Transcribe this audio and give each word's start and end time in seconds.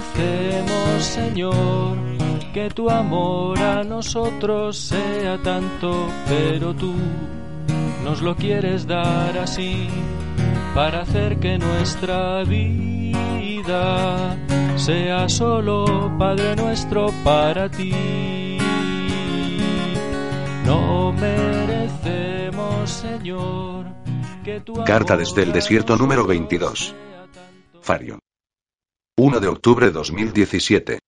Merecemos, 0.00 1.04
Señor, 1.04 1.96
que 2.52 2.70
tu 2.70 2.88
amor 2.90 3.58
a 3.58 3.84
nosotros 3.84 4.76
sea 4.76 5.38
tanto, 5.42 6.08
pero 6.26 6.74
tú 6.74 6.94
nos 8.04 8.22
lo 8.22 8.36
quieres 8.36 8.86
dar 8.86 9.36
así 9.38 9.88
para 10.74 11.02
hacer 11.02 11.38
que 11.38 11.58
nuestra 11.58 12.44
vida 12.44 14.36
sea 14.76 15.28
solo 15.28 16.10
Padre 16.18 16.56
nuestro 16.56 17.08
para 17.24 17.68
ti. 17.70 17.92
No 20.64 21.12
merecemos, 21.12 22.90
Señor, 22.90 23.86
que 24.44 24.60
tu 24.60 24.84
Carta 24.84 25.16
desde 25.16 25.42
el 25.42 25.52
desierto 25.52 25.96
número 25.96 26.26
nosotros 26.26 26.26
22. 26.26 26.94
sea 26.94 27.26
tanto, 27.32 27.78
Fario. 27.80 28.18
1 29.20 29.40
de 29.40 29.48
octubre 29.48 29.90
2017. 29.90 31.00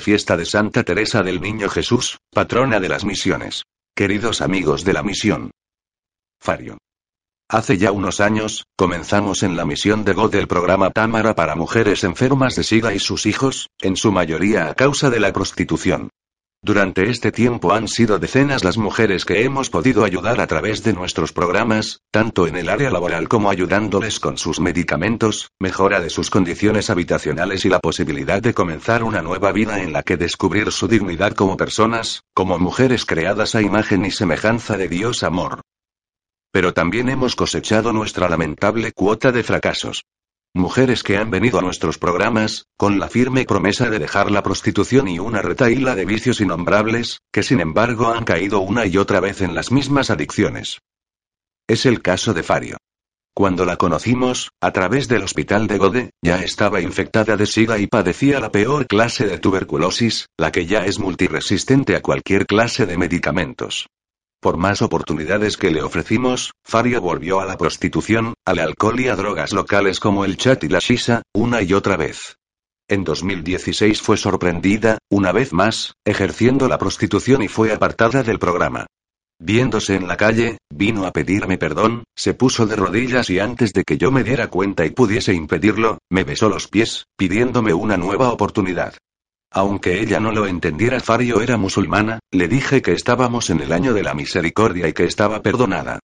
Fiesta 0.00 0.34
de 0.34 0.46
Santa 0.46 0.82
Teresa 0.82 1.22
del 1.22 1.42
Niño 1.42 1.68
Jesús, 1.68 2.16
patrona 2.32 2.80
de 2.80 2.88
las 2.88 3.04
misiones. 3.04 3.64
Queridos 3.94 4.40
amigos 4.40 4.82
de 4.82 4.94
la 4.94 5.02
misión. 5.02 5.50
Fario. 6.40 6.78
Hace 7.50 7.76
ya 7.76 7.92
unos 7.92 8.20
años, 8.20 8.64
comenzamos 8.78 9.42
en 9.42 9.58
la 9.58 9.66
misión 9.66 10.06
de 10.06 10.14
God 10.14 10.32
del 10.32 10.48
programa 10.48 10.88
Támara 10.88 11.34
para 11.34 11.54
mujeres 11.54 12.02
enfermas 12.02 12.56
de 12.56 12.64
SIDA 12.64 12.94
y 12.94 12.98
sus 12.98 13.26
hijos, 13.26 13.68
en 13.82 13.98
su 13.98 14.10
mayoría 14.10 14.70
a 14.70 14.74
causa 14.74 15.10
de 15.10 15.20
la 15.20 15.30
prostitución. 15.30 16.08
Durante 16.68 17.08
este 17.08 17.32
tiempo 17.32 17.72
han 17.72 17.88
sido 17.88 18.18
decenas 18.18 18.62
las 18.62 18.76
mujeres 18.76 19.24
que 19.24 19.42
hemos 19.42 19.70
podido 19.70 20.04
ayudar 20.04 20.38
a 20.38 20.46
través 20.46 20.82
de 20.82 20.92
nuestros 20.92 21.32
programas, 21.32 22.02
tanto 22.10 22.46
en 22.46 22.56
el 22.56 22.68
área 22.68 22.90
laboral 22.90 23.26
como 23.26 23.48
ayudándoles 23.48 24.20
con 24.20 24.36
sus 24.36 24.60
medicamentos, 24.60 25.50
mejora 25.58 25.98
de 26.02 26.10
sus 26.10 26.28
condiciones 26.28 26.90
habitacionales 26.90 27.64
y 27.64 27.70
la 27.70 27.78
posibilidad 27.78 28.42
de 28.42 28.52
comenzar 28.52 29.02
una 29.02 29.22
nueva 29.22 29.50
vida 29.50 29.82
en 29.82 29.94
la 29.94 30.02
que 30.02 30.18
descubrir 30.18 30.70
su 30.70 30.88
dignidad 30.88 31.32
como 31.32 31.56
personas, 31.56 32.24
como 32.34 32.58
mujeres 32.58 33.06
creadas 33.06 33.54
a 33.54 33.62
imagen 33.62 34.04
y 34.04 34.10
semejanza 34.10 34.76
de 34.76 34.88
Dios 34.88 35.22
amor. 35.22 35.62
Pero 36.52 36.74
también 36.74 37.08
hemos 37.08 37.34
cosechado 37.34 37.94
nuestra 37.94 38.28
lamentable 38.28 38.92
cuota 38.92 39.32
de 39.32 39.42
fracasos. 39.42 40.04
Mujeres 40.58 41.04
que 41.04 41.16
han 41.16 41.30
venido 41.30 41.60
a 41.60 41.62
nuestros 41.62 41.98
programas, 41.98 42.66
con 42.76 42.98
la 42.98 43.06
firme 43.06 43.44
promesa 43.44 43.90
de 43.90 44.00
dejar 44.00 44.32
la 44.32 44.42
prostitución 44.42 45.06
y 45.06 45.20
una 45.20 45.40
retaíla 45.40 45.94
de 45.94 46.04
vicios 46.04 46.40
innombrables, 46.40 47.20
que 47.32 47.44
sin 47.44 47.60
embargo 47.60 48.08
han 48.08 48.24
caído 48.24 48.58
una 48.58 48.84
y 48.84 48.96
otra 48.96 49.20
vez 49.20 49.40
en 49.40 49.54
las 49.54 49.70
mismas 49.70 50.10
adicciones. 50.10 50.80
Es 51.68 51.86
el 51.86 52.02
caso 52.02 52.34
de 52.34 52.42
Fario. 52.42 52.76
Cuando 53.36 53.64
la 53.64 53.76
conocimos, 53.76 54.50
a 54.60 54.72
través 54.72 55.06
del 55.06 55.22
hospital 55.22 55.68
de 55.68 55.78
Gode, 55.78 56.10
ya 56.22 56.42
estaba 56.42 56.80
infectada 56.80 57.36
de 57.36 57.46
SIDA 57.46 57.78
y 57.78 57.86
padecía 57.86 58.40
la 58.40 58.50
peor 58.50 58.88
clase 58.88 59.28
de 59.28 59.38
tuberculosis, 59.38 60.26
la 60.36 60.50
que 60.50 60.66
ya 60.66 60.84
es 60.84 60.98
multiresistente 60.98 61.94
a 61.94 62.02
cualquier 62.02 62.46
clase 62.46 62.84
de 62.84 62.98
medicamentos. 62.98 63.86
Por 64.40 64.56
más 64.56 64.82
oportunidades 64.82 65.56
que 65.56 65.72
le 65.72 65.82
ofrecimos, 65.82 66.52
Fario 66.64 67.00
volvió 67.00 67.40
a 67.40 67.44
la 67.44 67.58
prostitución, 67.58 68.34
al 68.44 68.60
alcohol 68.60 69.00
y 69.00 69.08
a 69.08 69.16
drogas 69.16 69.52
locales 69.52 69.98
como 69.98 70.24
el 70.24 70.36
chat 70.36 70.62
y 70.62 70.68
la 70.68 70.78
shisha, 70.78 71.22
una 71.34 71.60
y 71.62 71.72
otra 71.72 71.96
vez. 71.96 72.36
En 72.88 73.02
2016 73.02 74.00
fue 74.00 74.16
sorprendida, 74.16 74.98
una 75.10 75.32
vez 75.32 75.52
más, 75.52 75.94
ejerciendo 76.04 76.68
la 76.68 76.78
prostitución 76.78 77.42
y 77.42 77.48
fue 77.48 77.72
apartada 77.72 78.22
del 78.22 78.38
programa. 78.38 78.86
Viéndose 79.40 79.96
en 79.96 80.06
la 80.06 80.16
calle, 80.16 80.58
vino 80.70 81.04
a 81.04 81.12
pedirme 81.12 81.58
perdón, 81.58 82.04
se 82.16 82.34
puso 82.34 82.64
de 82.66 82.76
rodillas 82.76 83.30
y 83.30 83.40
antes 83.40 83.72
de 83.72 83.82
que 83.82 83.98
yo 83.98 84.12
me 84.12 84.22
diera 84.22 84.46
cuenta 84.46 84.86
y 84.86 84.90
pudiese 84.90 85.34
impedirlo, 85.34 85.98
me 86.10 86.22
besó 86.22 86.48
los 86.48 86.68
pies, 86.68 87.06
pidiéndome 87.16 87.74
una 87.74 87.96
nueva 87.96 88.30
oportunidad. 88.30 88.94
Aunque 89.50 90.00
ella 90.00 90.20
no 90.20 90.32
lo 90.32 90.46
entendiera, 90.46 91.00
Fario 91.00 91.40
era 91.40 91.56
musulmana, 91.56 92.20
le 92.30 92.48
dije 92.48 92.82
que 92.82 92.92
estábamos 92.92 93.50
en 93.50 93.60
el 93.60 93.72
año 93.72 93.94
de 93.94 94.02
la 94.02 94.14
misericordia 94.14 94.88
y 94.88 94.92
que 94.92 95.04
estaba 95.04 95.42
perdonada. 95.42 96.00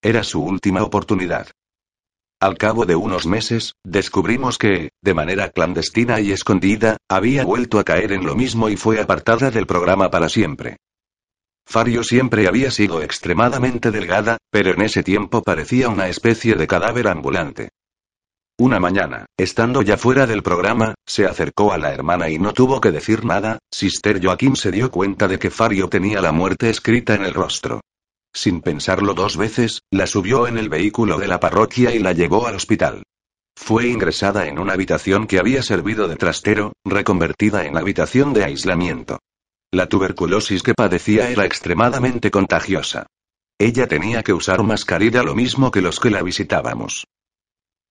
Era 0.00 0.22
su 0.22 0.42
última 0.42 0.82
oportunidad. 0.82 1.48
Al 2.40 2.58
cabo 2.58 2.86
de 2.86 2.96
unos 2.96 3.26
meses, 3.26 3.74
descubrimos 3.84 4.58
que, 4.58 4.90
de 5.00 5.14
manera 5.14 5.50
clandestina 5.50 6.20
y 6.20 6.32
escondida, 6.32 6.96
había 7.08 7.44
vuelto 7.44 7.78
a 7.78 7.84
caer 7.84 8.12
en 8.12 8.26
lo 8.26 8.34
mismo 8.34 8.68
y 8.68 8.76
fue 8.76 9.00
apartada 9.00 9.50
del 9.50 9.66
programa 9.66 10.10
para 10.10 10.28
siempre. 10.28 10.78
Fario 11.64 12.02
siempre 12.02 12.48
había 12.48 12.70
sido 12.70 13.00
extremadamente 13.02 13.92
delgada, 13.92 14.38
pero 14.50 14.72
en 14.72 14.82
ese 14.82 15.04
tiempo 15.04 15.42
parecía 15.42 15.88
una 15.88 16.08
especie 16.08 16.54
de 16.54 16.66
cadáver 16.66 17.06
ambulante. 17.06 17.70
Una 18.62 18.78
mañana, 18.78 19.26
estando 19.36 19.82
ya 19.82 19.96
fuera 19.96 20.24
del 20.24 20.44
programa, 20.44 20.94
se 21.04 21.26
acercó 21.26 21.72
a 21.72 21.78
la 21.78 21.92
hermana 21.92 22.30
y 22.30 22.38
no 22.38 22.52
tuvo 22.52 22.80
que 22.80 22.92
decir 22.92 23.24
nada, 23.24 23.58
Sister 23.72 24.24
Joaquín 24.24 24.54
se 24.54 24.70
dio 24.70 24.88
cuenta 24.92 25.26
de 25.26 25.40
que 25.40 25.50
Fario 25.50 25.88
tenía 25.88 26.20
la 26.20 26.30
muerte 26.30 26.70
escrita 26.70 27.16
en 27.16 27.24
el 27.24 27.34
rostro. 27.34 27.80
Sin 28.32 28.60
pensarlo 28.60 29.14
dos 29.14 29.36
veces, 29.36 29.80
la 29.90 30.06
subió 30.06 30.46
en 30.46 30.58
el 30.58 30.68
vehículo 30.68 31.18
de 31.18 31.26
la 31.26 31.40
parroquia 31.40 31.92
y 31.92 31.98
la 31.98 32.12
llevó 32.12 32.46
al 32.46 32.54
hospital. 32.54 33.02
Fue 33.56 33.88
ingresada 33.88 34.46
en 34.46 34.60
una 34.60 34.74
habitación 34.74 35.26
que 35.26 35.40
había 35.40 35.64
servido 35.64 36.06
de 36.06 36.14
trastero, 36.14 36.72
reconvertida 36.84 37.66
en 37.66 37.76
habitación 37.76 38.32
de 38.32 38.44
aislamiento. 38.44 39.18
La 39.72 39.88
tuberculosis 39.88 40.62
que 40.62 40.74
padecía 40.74 41.30
era 41.30 41.46
extremadamente 41.46 42.30
contagiosa. 42.30 43.06
Ella 43.58 43.88
tenía 43.88 44.22
que 44.22 44.32
usar 44.32 44.62
mascarilla 44.62 45.24
lo 45.24 45.34
mismo 45.34 45.72
que 45.72 45.82
los 45.82 45.98
que 45.98 46.10
la 46.10 46.22
visitábamos. 46.22 47.06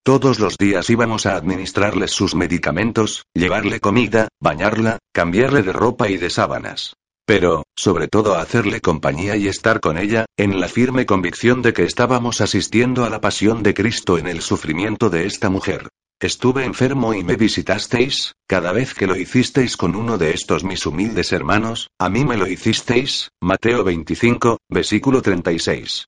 Todos 0.03 0.39
los 0.39 0.57
días 0.57 0.89
íbamos 0.89 1.27
a 1.27 1.35
administrarle 1.35 2.07
sus 2.07 2.33
medicamentos, 2.33 3.27
llevarle 3.35 3.79
comida, 3.79 4.29
bañarla, 4.39 4.97
cambiarle 5.13 5.61
de 5.61 5.73
ropa 5.73 6.09
y 6.09 6.17
de 6.17 6.31
sábanas. 6.31 6.95
Pero, 7.27 7.65
sobre 7.75 8.07
todo 8.07 8.33
hacerle 8.35 8.81
compañía 8.81 9.35
y 9.35 9.47
estar 9.47 9.79
con 9.79 9.99
ella, 9.99 10.25
en 10.37 10.59
la 10.59 10.67
firme 10.67 11.05
convicción 11.05 11.61
de 11.61 11.73
que 11.73 11.83
estábamos 11.83 12.41
asistiendo 12.41 13.05
a 13.05 13.11
la 13.11 13.21
pasión 13.21 13.61
de 13.61 13.75
Cristo 13.75 14.17
en 14.17 14.25
el 14.25 14.41
sufrimiento 14.41 15.11
de 15.11 15.27
esta 15.27 15.51
mujer. 15.51 15.87
Estuve 16.19 16.65
enfermo 16.65 17.13
y 17.13 17.23
me 17.23 17.35
visitasteis, 17.35 18.33
cada 18.47 18.71
vez 18.71 18.95
que 18.95 19.05
lo 19.05 19.15
hicisteis 19.15 19.77
con 19.77 19.95
uno 19.95 20.17
de 20.17 20.31
estos 20.31 20.63
mis 20.63 20.87
humildes 20.87 21.31
hermanos, 21.31 21.89
a 21.99 22.09
mí 22.09 22.25
me 22.25 22.37
lo 22.37 22.47
hicisteis, 22.47 23.29
Mateo 23.39 23.83
25, 23.83 24.57
versículo 24.67 25.21
36. 25.21 26.07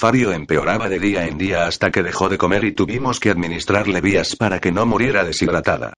Fario 0.00 0.32
empeoraba 0.32 0.88
de 0.88 0.98
día 0.98 1.26
en 1.26 1.36
día 1.36 1.66
hasta 1.66 1.90
que 1.90 2.02
dejó 2.02 2.30
de 2.30 2.38
comer 2.38 2.64
y 2.64 2.72
tuvimos 2.72 3.20
que 3.20 3.28
administrarle 3.28 4.00
vías 4.00 4.34
para 4.34 4.58
que 4.58 4.72
no 4.72 4.86
muriera 4.86 5.24
deshidratada. 5.24 5.92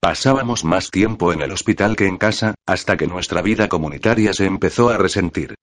Pasábamos 0.00 0.64
más 0.64 0.90
tiempo 0.90 1.34
en 1.34 1.42
el 1.42 1.52
hospital 1.52 1.94
que 1.94 2.06
en 2.06 2.16
casa, 2.16 2.54
hasta 2.66 2.96
que 2.96 3.06
nuestra 3.06 3.42
vida 3.42 3.68
comunitaria 3.68 4.32
se 4.32 4.46
empezó 4.46 4.88
a 4.88 4.96
resentir. 4.96 5.54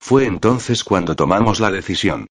Fue 0.00 0.24
entonces 0.24 0.84
cuando 0.84 1.16
tomamos 1.16 1.60
la 1.60 1.70
decisión. 1.70 2.28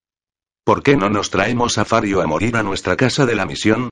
¿Por 0.65 0.81
qué 0.81 0.97
no 0.97 1.11
nos 1.11 1.29
traemos 1.29 1.77
a 1.77 1.85
Fario 1.85 2.19
a 2.19 2.25
morir 2.25 2.55
a 2.55 2.63
nuestra 2.63 2.95
casa 2.95 3.27
de 3.27 3.35
la 3.35 3.45
misión? 3.45 3.91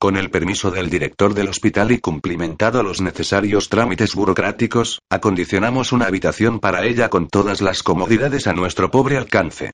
Con 0.00 0.16
el 0.16 0.30
permiso 0.30 0.70
del 0.70 0.88
director 0.88 1.34
del 1.34 1.48
hospital 1.48 1.92
y 1.92 1.98
cumplimentado 1.98 2.82
los 2.82 3.02
necesarios 3.02 3.68
trámites 3.68 4.14
burocráticos, 4.14 4.98
acondicionamos 5.10 5.92
una 5.92 6.06
habitación 6.06 6.58
para 6.58 6.86
ella 6.86 7.10
con 7.10 7.28
todas 7.28 7.60
las 7.60 7.82
comodidades 7.82 8.46
a 8.46 8.54
nuestro 8.54 8.90
pobre 8.90 9.18
alcance. 9.18 9.72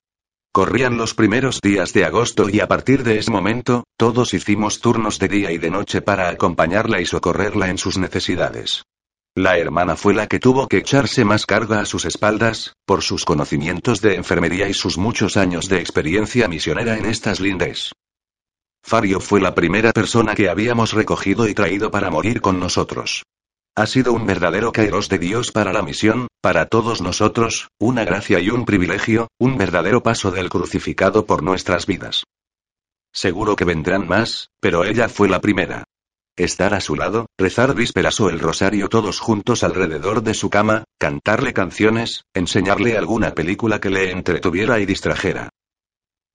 Corrían 0.53 0.97
los 0.97 1.15
primeros 1.15 1.61
días 1.61 1.93
de 1.93 2.05
agosto 2.05 2.49
y 2.49 2.61
a 2.61 2.69
partir 2.69 3.05
de 3.05 3.19
ese 3.19 3.31
momento, 3.31 3.85
todos 3.97 4.35
hicimos 4.35 4.81
turnos 4.81 5.19
de 5.19 5.29
día 5.29 5.53
y 5.53 5.59
de 5.59 5.71
noche 5.71 6.03
para 6.03 6.29
acompañarla 6.29 7.01
y 7.01 7.07
socorrerla 7.07 7.69
en 7.69 7.79
sus 7.79 7.99
necesidades. 7.99 8.83
La 9.37 9.57
hermana 9.57 9.95
fue 9.95 10.15
la 10.15 10.27
que 10.27 10.41
tuvo 10.41 10.67
que 10.67 10.79
echarse 10.79 11.25
más 11.25 11.47
carga 11.47 11.81
a 11.81 11.85
sus 11.85 12.05
espaldas, 12.05 12.73
por 12.85 13.03
sus 13.03 13.25
conocimientos 13.25 14.01
de 14.01 14.17
enfermería 14.17 14.69
y 14.69 14.75
sus 14.75 14.99
muchos 14.99 15.37
años 15.37 15.69
de 15.69 15.79
experiencia 15.79 16.49
misionera 16.49 16.99
en 16.99 17.07
estas 17.07 17.39
lindes. 17.39 17.93
Fario 18.83 19.21
fue 19.21 19.41
la 19.41 19.55
primera 19.55 19.93
persona 19.93 20.35
que 20.35 20.49
habíamos 20.49 20.93
recogido 20.93 21.47
y 21.47 21.55
traído 21.55 21.91
para 21.91 22.11
morir 22.11 22.41
con 22.41 22.59
nosotros. 22.59 23.23
Ha 23.79 23.87
sido 23.87 24.13
un 24.13 24.27
verdadero 24.27 24.73
kairos 24.73 25.09
de 25.09 25.21
Dios 25.21 25.53
para 25.53 25.73
la 25.73 25.83
misión, 25.83 26.27
para 26.41 26.67
todos 26.67 27.01
nosotros, 27.01 27.69
una 27.79 28.05
gracia 28.05 28.41
y 28.41 28.51
un 28.51 28.65
privilegio, 28.65 29.29
un 29.39 29.57
verdadero 29.57 30.03
paso 30.03 30.33
del 30.33 30.49
crucificado 30.49 31.27
por 31.27 31.45
nuestras 31.45 31.87
vidas. 31.87 32.25
Seguro 33.13 33.55
que 33.55 33.65
vendrán 33.65 34.09
más, 34.09 34.49
pero 34.59 34.83
ella 34.83 35.09
fue 35.09 35.29
la 35.29 35.41
primera. 35.41 35.85
Estar 36.37 36.75
a 36.75 36.81
su 36.81 36.97
lado, 36.97 37.27
rezar 37.39 37.77
vísperas 37.77 38.19
o 38.19 38.31
el 38.31 38.41
rosario 38.41 38.89
todos 38.89 39.21
juntos 39.21 39.63
alrededor 39.63 40.25
de 40.25 40.35
su 40.35 40.51
cama, 40.51 40.83
cantarle 40.99 41.53
canciones, 41.53 42.25
enseñarle 42.35 42.99
alguna 42.99 43.33
película 43.37 43.81
que 43.81 43.91
le 43.91 44.11
entretuviera 44.11 44.81
y 44.81 44.87
distrajera. 44.87 45.51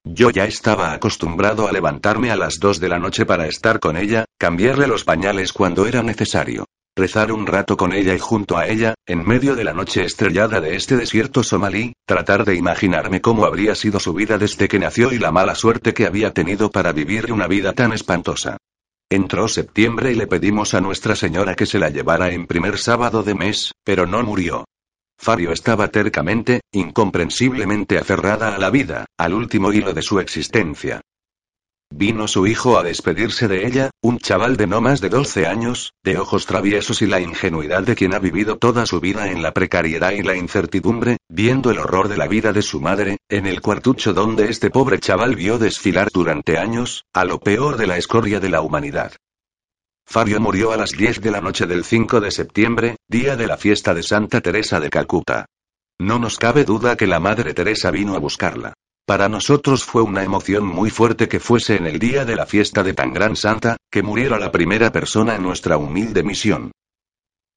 Yo 0.02 0.30
ya 0.30 0.46
estaba 0.46 0.94
acostumbrado 0.94 1.68
a 1.68 1.72
levantarme 1.72 2.30
a 2.30 2.36
las 2.36 2.58
dos 2.58 2.80
de 2.80 2.88
la 2.88 2.98
noche 2.98 3.26
para 3.26 3.46
estar 3.48 3.80
con 3.80 3.98
ella, 3.98 4.24
cambiarle 4.38 4.86
los 4.86 5.04
pañales 5.04 5.52
cuando 5.52 5.84
era 5.84 6.02
necesario. 6.02 6.64
Rezar 6.96 7.32
un 7.32 7.48
rato 7.48 7.76
con 7.76 7.92
ella 7.92 8.14
y 8.14 8.20
junto 8.20 8.56
a 8.56 8.68
ella, 8.68 8.94
en 9.04 9.26
medio 9.26 9.56
de 9.56 9.64
la 9.64 9.72
noche 9.72 10.04
estrellada 10.04 10.60
de 10.60 10.76
este 10.76 10.96
desierto 10.96 11.42
somalí, 11.42 11.94
tratar 12.06 12.44
de 12.44 12.54
imaginarme 12.54 13.20
cómo 13.20 13.46
habría 13.46 13.74
sido 13.74 13.98
su 13.98 14.14
vida 14.14 14.38
desde 14.38 14.68
que 14.68 14.78
nació 14.78 15.12
y 15.12 15.18
la 15.18 15.32
mala 15.32 15.56
suerte 15.56 15.92
que 15.92 16.06
había 16.06 16.32
tenido 16.32 16.70
para 16.70 16.92
vivir 16.92 17.32
una 17.32 17.48
vida 17.48 17.72
tan 17.72 17.92
espantosa. 17.92 18.58
Entró 19.10 19.48
septiembre 19.48 20.12
y 20.12 20.14
le 20.14 20.28
pedimos 20.28 20.72
a 20.74 20.80
Nuestra 20.80 21.16
Señora 21.16 21.56
que 21.56 21.66
se 21.66 21.80
la 21.80 21.90
llevara 21.90 22.32
en 22.32 22.46
primer 22.46 22.78
sábado 22.78 23.24
de 23.24 23.34
mes, 23.34 23.72
pero 23.82 24.06
no 24.06 24.22
murió. 24.22 24.64
Fabio 25.18 25.50
estaba 25.50 25.88
tercamente, 25.88 26.60
incomprensiblemente 26.70 27.98
aferrada 27.98 28.54
a 28.54 28.58
la 28.58 28.70
vida, 28.70 29.06
al 29.18 29.34
último 29.34 29.72
hilo 29.72 29.94
de 29.94 30.02
su 30.02 30.20
existencia. 30.20 31.00
Vino 31.96 32.26
su 32.26 32.48
hijo 32.48 32.76
a 32.76 32.82
despedirse 32.82 33.46
de 33.46 33.68
ella, 33.68 33.90
un 34.02 34.18
chaval 34.18 34.56
de 34.56 34.66
no 34.66 34.80
más 34.80 35.00
de 35.00 35.08
12 35.08 35.46
años, 35.46 35.92
de 36.02 36.18
ojos 36.18 36.44
traviesos 36.44 37.02
y 37.02 37.06
la 37.06 37.20
ingenuidad 37.20 37.84
de 37.84 37.94
quien 37.94 38.14
ha 38.14 38.18
vivido 38.18 38.58
toda 38.58 38.84
su 38.84 38.98
vida 38.98 39.30
en 39.30 39.44
la 39.44 39.54
precariedad 39.54 40.10
y 40.10 40.24
la 40.24 40.34
incertidumbre, 40.34 41.18
viendo 41.28 41.70
el 41.70 41.78
horror 41.78 42.08
de 42.08 42.16
la 42.16 42.26
vida 42.26 42.52
de 42.52 42.62
su 42.62 42.80
madre, 42.80 43.18
en 43.28 43.46
el 43.46 43.60
cuartucho 43.60 44.12
donde 44.12 44.50
este 44.50 44.70
pobre 44.70 44.98
chaval 44.98 45.36
vio 45.36 45.56
desfilar 45.56 46.08
durante 46.12 46.58
años, 46.58 47.04
a 47.12 47.24
lo 47.24 47.38
peor 47.38 47.76
de 47.76 47.86
la 47.86 47.96
escoria 47.96 48.40
de 48.40 48.48
la 48.48 48.60
humanidad. 48.60 49.12
Fabio 50.04 50.40
murió 50.40 50.72
a 50.72 50.76
las 50.76 50.90
10 50.90 51.20
de 51.20 51.30
la 51.30 51.40
noche 51.40 51.66
del 51.66 51.84
5 51.84 52.20
de 52.20 52.32
septiembre, 52.32 52.96
día 53.08 53.36
de 53.36 53.46
la 53.46 53.56
fiesta 53.56 53.94
de 53.94 54.02
Santa 54.02 54.40
Teresa 54.40 54.80
de 54.80 54.90
Calcuta. 54.90 55.46
No 56.00 56.18
nos 56.18 56.38
cabe 56.38 56.64
duda 56.64 56.96
que 56.96 57.06
la 57.06 57.20
Madre 57.20 57.54
Teresa 57.54 57.92
vino 57.92 58.16
a 58.16 58.18
buscarla. 58.18 58.74
Para 59.06 59.28
nosotros 59.28 59.84
fue 59.84 60.00
una 60.00 60.24
emoción 60.24 60.64
muy 60.64 60.88
fuerte 60.88 61.28
que 61.28 61.38
fuese 61.38 61.76
en 61.76 61.86
el 61.86 61.98
día 61.98 62.24
de 62.24 62.36
la 62.36 62.46
fiesta 62.46 62.82
de 62.82 62.94
tan 62.94 63.12
gran 63.12 63.36
santa, 63.36 63.76
que 63.90 64.02
muriera 64.02 64.38
la 64.38 64.50
primera 64.50 64.92
persona 64.92 65.34
en 65.34 65.42
nuestra 65.42 65.76
humilde 65.76 66.22
misión. 66.22 66.72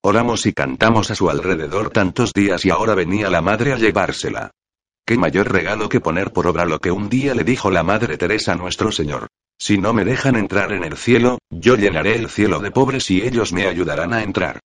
Oramos 0.04 0.46
y 0.46 0.52
cantamos 0.52 1.10
a 1.10 1.16
su 1.16 1.30
alrededor 1.30 1.90
tantos 1.90 2.34
días 2.34 2.66
y 2.66 2.70
ahora 2.70 2.96
venía 2.96 3.30
la 3.30 3.42
madre 3.42 3.72
a 3.72 3.78
llevársela. 3.78 4.52
Qué 5.06 5.18
mayor 5.18 5.50
regalo 5.50 5.88
que 5.88 6.02
poner 6.02 6.34
por 6.34 6.48
obra 6.48 6.66
lo 6.66 6.80
que 6.80 6.92
un 6.92 7.08
día 7.08 7.34
le 7.34 7.46
dijo 7.46 7.72
la 7.72 7.82
Madre 7.82 8.18
Teresa 8.18 8.52
a 8.52 8.56
nuestro 8.56 8.92
Señor. 8.92 9.28
Si 9.58 9.78
no 9.78 9.94
me 9.94 10.04
dejan 10.04 10.36
entrar 10.36 10.74
en 10.74 10.84
el 10.84 10.98
cielo, 10.98 11.40
yo 11.50 11.78
llenaré 11.78 12.18
el 12.18 12.30
cielo 12.30 12.60
de 12.60 12.72
pobres 12.72 13.10
y 13.10 13.22
ellos 13.22 13.54
me 13.54 13.68
ayudarán 13.68 14.14
a 14.14 14.22
entrar. 14.22 14.60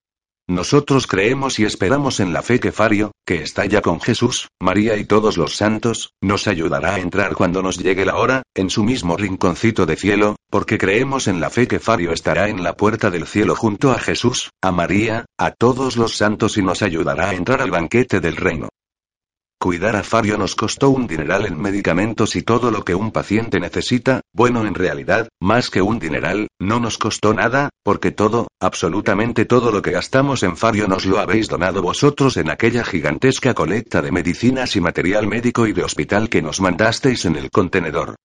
Nosotros 0.48 1.06
creemos 1.06 1.60
y 1.60 1.64
esperamos 1.64 2.18
en 2.18 2.32
la 2.32 2.42
fe 2.42 2.58
que 2.58 2.72
Fario, 2.72 3.12
que 3.24 3.42
está 3.42 3.64
ya 3.64 3.80
con 3.80 4.00
Jesús, 4.00 4.48
María 4.60 4.96
y 4.96 5.04
todos 5.04 5.36
los 5.36 5.54
santos, 5.54 6.14
nos 6.20 6.48
ayudará 6.48 6.94
a 6.94 6.98
entrar 6.98 7.34
cuando 7.34 7.62
nos 7.62 7.78
llegue 7.78 8.04
la 8.04 8.16
hora, 8.16 8.42
en 8.54 8.68
su 8.68 8.82
mismo 8.82 9.16
rinconcito 9.16 9.86
de 9.86 9.94
cielo, 9.94 10.36
porque 10.50 10.78
creemos 10.78 11.28
en 11.28 11.40
la 11.40 11.48
fe 11.48 11.68
que 11.68 11.78
Fario 11.78 12.12
estará 12.12 12.48
en 12.48 12.64
la 12.64 12.76
puerta 12.76 13.10
del 13.10 13.28
cielo 13.28 13.54
junto 13.54 13.92
a 13.92 14.00
Jesús, 14.00 14.50
a 14.60 14.72
María, 14.72 15.26
a 15.38 15.52
todos 15.52 15.96
los 15.96 16.16
santos 16.16 16.58
y 16.58 16.62
nos 16.62 16.82
ayudará 16.82 17.30
a 17.30 17.34
entrar 17.34 17.62
al 17.62 17.70
banquete 17.70 18.20
del 18.20 18.36
reino. 18.36 18.68
Cuidar 19.62 19.94
a 19.94 20.02
Fabio 20.02 20.38
nos 20.38 20.56
costó 20.56 20.90
un 20.90 21.06
dineral 21.06 21.46
en 21.46 21.56
medicamentos 21.56 22.34
y 22.34 22.42
todo 22.42 22.72
lo 22.72 22.84
que 22.84 22.96
un 22.96 23.12
paciente 23.12 23.60
necesita, 23.60 24.20
bueno 24.32 24.66
en 24.66 24.74
realidad, 24.74 25.28
más 25.40 25.70
que 25.70 25.80
un 25.80 26.00
dineral, 26.00 26.48
no 26.58 26.80
nos 26.80 26.98
costó 26.98 27.32
nada, 27.32 27.70
porque 27.84 28.10
todo, 28.10 28.48
absolutamente 28.60 29.44
todo 29.44 29.70
lo 29.70 29.80
que 29.80 29.92
gastamos 29.92 30.42
en 30.42 30.56
Fabio 30.56 30.88
nos 30.88 31.06
lo 31.06 31.20
habéis 31.20 31.46
donado 31.46 31.80
vosotros 31.80 32.38
en 32.38 32.50
aquella 32.50 32.82
gigantesca 32.82 33.54
colecta 33.54 34.02
de 34.02 34.10
medicinas 34.10 34.74
y 34.74 34.80
material 34.80 35.28
médico 35.28 35.68
y 35.68 35.72
de 35.72 35.84
hospital 35.84 36.28
que 36.28 36.42
nos 36.42 36.60
mandasteis 36.60 37.24
en 37.24 37.36
el 37.36 37.48
contenedor. 37.48 38.16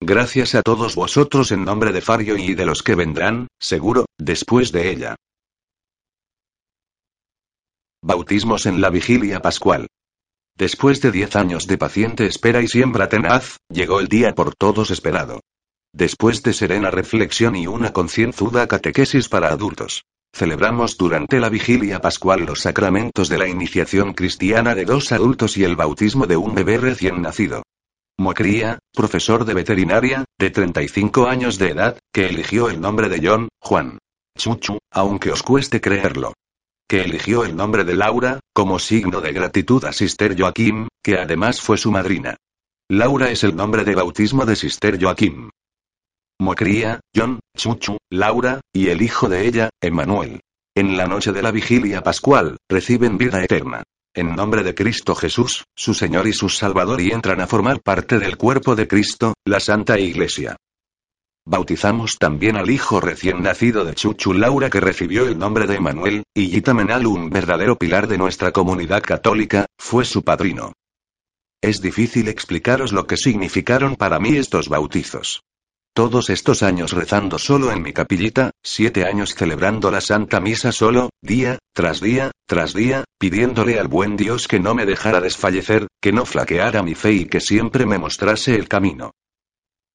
Gracias 0.00 0.56
a 0.56 0.62
todos 0.62 0.96
vosotros 0.96 1.52
en 1.52 1.64
nombre 1.64 1.92
de 1.92 2.00
Fabio 2.00 2.36
y 2.36 2.56
de 2.56 2.66
los 2.66 2.82
que 2.82 2.96
vendrán, 2.96 3.46
seguro, 3.60 4.06
después 4.18 4.72
de 4.72 4.90
ella. 4.90 5.14
Bautismos 8.02 8.66
en 8.66 8.80
la 8.80 8.90
vigilia 8.90 9.40
pascual. 9.40 9.87
Después 10.58 11.00
de 11.00 11.12
diez 11.12 11.36
años 11.36 11.68
de 11.68 11.78
paciente 11.78 12.26
espera 12.26 12.60
y 12.60 12.66
siembra 12.66 13.08
tenaz, 13.08 13.58
llegó 13.72 14.00
el 14.00 14.08
día 14.08 14.34
por 14.34 14.56
todos 14.56 14.90
esperado. 14.90 15.38
Después 15.94 16.42
de 16.42 16.52
serena 16.52 16.90
reflexión 16.90 17.54
y 17.54 17.68
una 17.68 17.92
concienzuda 17.92 18.66
catequesis 18.66 19.28
para 19.28 19.50
adultos. 19.50 20.02
Celebramos 20.34 20.98
durante 20.98 21.38
la 21.38 21.48
vigilia 21.48 22.00
pascual 22.00 22.44
los 22.44 22.62
sacramentos 22.62 23.28
de 23.28 23.38
la 23.38 23.46
iniciación 23.46 24.14
cristiana 24.14 24.74
de 24.74 24.84
dos 24.84 25.12
adultos 25.12 25.56
y 25.56 25.62
el 25.62 25.76
bautismo 25.76 26.26
de 26.26 26.36
un 26.36 26.56
bebé 26.56 26.76
recién 26.76 27.22
nacido. 27.22 27.62
Mocría, 28.18 28.80
profesor 28.92 29.44
de 29.44 29.54
veterinaria, 29.54 30.24
de 30.40 30.50
35 30.50 31.28
años 31.28 31.58
de 31.58 31.68
edad, 31.68 31.98
que 32.12 32.26
eligió 32.26 32.68
el 32.68 32.80
nombre 32.80 33.08
de 33.08 33.20
John, 33.24 33.48
Juan. 33.60 33.98
Chuchu, 34.36 34.78
aunque 34.90 35.30
os 35.30 35.44
cueste 35.44 35.80
creerlo 35.80 36.32
que 36.88 37.02
eligió 37.02 37.44
el 37.44 37.54
nombre 37.54 37.84
de 37.84 37.94
Laura, 37.94 38.40
como 38.54 38.78
signo 38.78 39.20
de 39.20 39.32
gratitud 39.32 39.84
a 39.84 39.92
Sister 39.92 40.34
Joaquim, 40.40 40.88
que 41.02 41.18
además 41.18 41.60
fue 41.60 41.76
su 41.76 41.90
madrina. 41.90 42.36
Laura 42.90 43.30
es 43.30 43.44
el 43.44 43.54
nombre 43.54 43.84
de 43.84 43.94
bautismo 43.94 44.46
de 44.46 44.56
Sister 44.56 44.98
Joaquim. 45.00 45.50
Mocría, 46.40 47.00
John, 47.14 47.40
Chuchu, 47.56 47.98
Laura, 48.10 48.60
y 48.72 48.88
el 48.88 49.02
hijo 49.02 49.28
de 49.28 49.46
ella, 49.46 49.70
Emmanuel. 49.82 50.40
En 50.74 50.96
la 50.96 51.06
noche 51.06 51.32
de 51.32 51.42
la 51.42 51.50
vigilia 51.50 52.02
pascual, 52.02 52.56
reciben 52.70 53.18
vida 53.18 53.44
eterna. 53.44 53.82
En 54.14 54.34
nombre 54.34 54.62
de 54.62 54.74
Cristo 54.74 55.14
Jesús, 55.14 55.64
su 55.76 55.92
Señor 55.92 56.26
y 56.26 56.32
su 56.32 56.48
Salvador 56.48 57.00
y 57.00 57.10
entran 57.10 57.40
a 57.40 57.46
formar 57.46 57.82
parte 57.82 58.18
del 58.18 58.36
cuerpo 58.36 58.74
de 58.74 58.88
Cristo, 58.88 59.34
la 59.44 59.60
Santa 59.60 59.98
Iglesia. 59.98 60.56
Bautizamos 61.50 62.18
también 62.18 62.56
al 62.56 62.68
hijo 62.68 63.00
recién 63.00 63.42
nacido 63.42 63.86
de 63.86 63.94
Chuchu 63.94 64.34
Laura 64.34 64.68
que 64.68 64.80
recibió 64.80 65.26
el 65.26 65.38
nombre 65.38 65.66
de 65.66 65.76
Emanuel, 65.76 66.24
y 66.34 66.50
Gita 66.50 66.74
Menal, 66.74 67.06
un 67.06 67.30
verdadero 67.30 67.78
pilar 67.78 68.06
de 68.06 68.18
nuestra 68.18 68.52
comunidad 68.52 69.02
católica, 69.02 69.64
fue 69.78 70.04
su 70.04 70.22
padrino. 70.22 70.74
Es 71.62 71.80
difícil 71.80 72.28
explicaros 72.28 72.92
lo 72.92 73.06
que 73.06 73.16
significaron 73.16 73.96
para 73.96 74.18
mí 74.18 74.36
estos 74.36 74.68
bautizos. 74.68 75.40
Todos 75.94 76.28
estos 76.28 76.62
años 76.62 76.92
rezando 76.92 77.38
solo 77.38 77.72
en 77.72 77.80
mi 77.80 77.94
capillita, 77.94 78.50
siete 78.62 79.06
años 79.06 79.34
celebrando 79.34 79.90
la 79.90 80.02
Santa 80.02 80.40
Misa 80.40 80.70
solo, 80.70 81.08
día, 81.22 81.56
tras 81.72 82.02
día, 82.02 82.30
tras 82.46 82.74
día, 82.74 83.04
pidiéndole 83.18 83.80
al 83.80 83.88
buen 83.88 84.18
Dios 84.18 84.48
que 84.48 84.60
no 84.60 84.74
me 84.74 84.84
dejara 84.84 85.22
desfallecer, 85.22 85.86
que 86.02 86.12
no 86.12 86.26
flaqueara 86.26 86.82
mi 86.82 86.94
fe 86.94 87.12
y 87.14 87.24
que 87.24 87.40
siempre 87.40 87.86
me 87.86 87.96
mostrase 87.96 88.54
el 88.54 88.68
camino. 88.68 89.12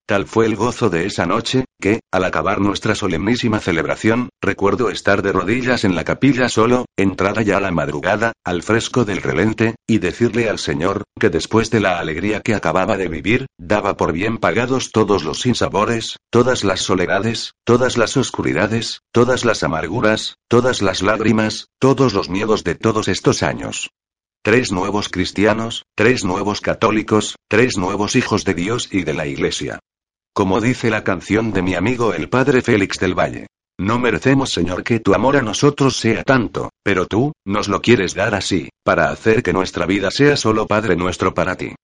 Tal 0.05 0.25
fue 0.27 0.45
el 0.45 0.57
gozo 0.57 0.89
de 0.89 1.05
esa 1.05 1.25
noche, 1.25 1.63
que, 1.79 2.01
al 2.11 2.25
acabar 2.25 2.59
nuestra 2.59 2.93
solemnísima 2.93 3.61
celebración, 3.61 4.27
recuerdo 4.41 4.89
estar 4.89 5.21
de 5.21 5.31
rodillas 5.31 5.85
en 5.85 5.95
la 5.95 6.03
capilla 6.03 6.49
solo, 6.49 6.85
entrada 6.97 7.41
ya 7.41 7.61
la 7.61 7.71
madrugada, 7.71 8.33
al 8.43 8.63
fresco 8.63 9.05
del 9.05 9.21
relente, 9.21 9.75
y 9.87 9.99
decirle 9.99 10.49
al 10.49 10.59
Señor, 10.59 11.03
que 11.17 11.29
después 11.29 11.71
de 11.71 11.79
la 11.79 11.99
alegría 11.99 12.41
que 12.41 12.53
acababa 12.53 12.97
de 12.97 13.07
vivir, 13.07 13.45
daba 13.57 13.95
por 13.95 14.11
bien 14.11 14.39
pagados 14.39 14.91
todos 14.91 15.23
los 15.23 15.39
sinsabores, 15.39 16.17
todas 16.29 16.65
las 16.65 16.81
soledades, 16.81 17.53
todas 17.63 17.95
las 17.95 18.17
oscuridades, 18.17 18.99
todas 19.13 19.45
las 19.45 19.63
amarguras, 19.63 20.35
todas 20.49 20.81
las 20.81 21.01
lágrimas, 21.01 21.67
todos 21.79 22.13
los 22.13 22.29
miedos 22.29 22.65
de 22.65 22.75
todos 22.75 23.07
estos 23.07 23.41
años. 23.41 23.89
Tres 24.43 24.73
nuevos 24.73 25.07
cristianos, 25.07 25.85
tres 25.95 26.25
nuevos 26.25 26.59
católicos, 26.59 27.37
tres 27.47 27.77
nuevos 27.77 28.17
hijos 28.17 28.43
de 28.43 28.53
Dios 28.53 28.89
y 28.91 29.03
de 29.05 29.13
la 29.13 29.27
Iglesia. 29.27 29.79
Como 30.33 30.61
dice 30.61 30.89
la 30.89 31.03
canción 31.03 31.51
de 31.51 31.61
mi 31.61 31.75
amigo 31.75 32.15
el 32.15 32.27
padre 32.27 32.63
Félix 32.63 32.97
del 32.97 33.13
Valle. 33.13 33.45
No 33.79 33.99
merecemos, 33.99 34.51
Señor, 34.51 34.83
que 34.83 34.99
tu 34.99 35.13
amor 35.13 35.37
a 35.37 35.43
nosotros 35.43 35.95
sea 35.95 36.23
tanto, 36.23 36.71
pero 36.83 37.05
tú, 37.05 37.33
nos 37.45 37.67
lo 37.67 37.81
quieres 37.81 38.15
dar 38.15 38.33
así, 38.33 38.69
para 38.83 39.11
hacer 39.11 39.43
que 39.43 39.53
nuestra 39.53 39.85
vida 39.85 40.09
sea 40.09 40.35
solo 40.35 40.65
Padre 40.65 40.95
nuestro 40.95 41.35
para 41.35 41.55
ti. 41.55 41.75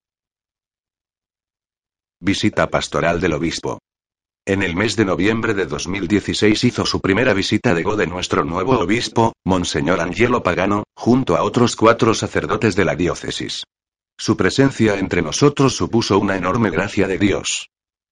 Visita 2.19 2.69
pastoral 2.69 3.21
del 3.21 3.33
obispo. 3.33 3.79
En 4.47 4.63
el 4.63 4.75
mes 4.75 4.95
de 4.95 5.05
noviembre 5.05 5.53
de 5.53 5.67
2016 5.67 6.63
hizo 6.63 6.85
su 6.87 7.01
primera 7.01 7.33
visita 7.33 7.75
de 7.75 7.83
de 7.83 8.07
nuestro 8.07 8.43
nuevo 8.43 8.79
obispo, 8.79 9.33
Monseñor 9.45 10.01
Angelo 10.01 10.41
Pagano, 10.41 10.85
junto 10.95 11.35
a 11.35 11.43
otros 11.43 11.75
cuatro 11.75 12.15
sacerdotes 12.15 12.75
de 12.75 12.85
la 12.85 12.95
diócesis. 12.95 13.63
Su 14.17 14.35
presencia 14.35 14.97
entre 14.97 15.21
nosotros 15.21 15.75
supuso 15.75 16.17
una 16.17 16.35
enorme 16.35 16.71
gracia 16.71 17.07
de 17.07 17.19
Dios. 17.19 17.69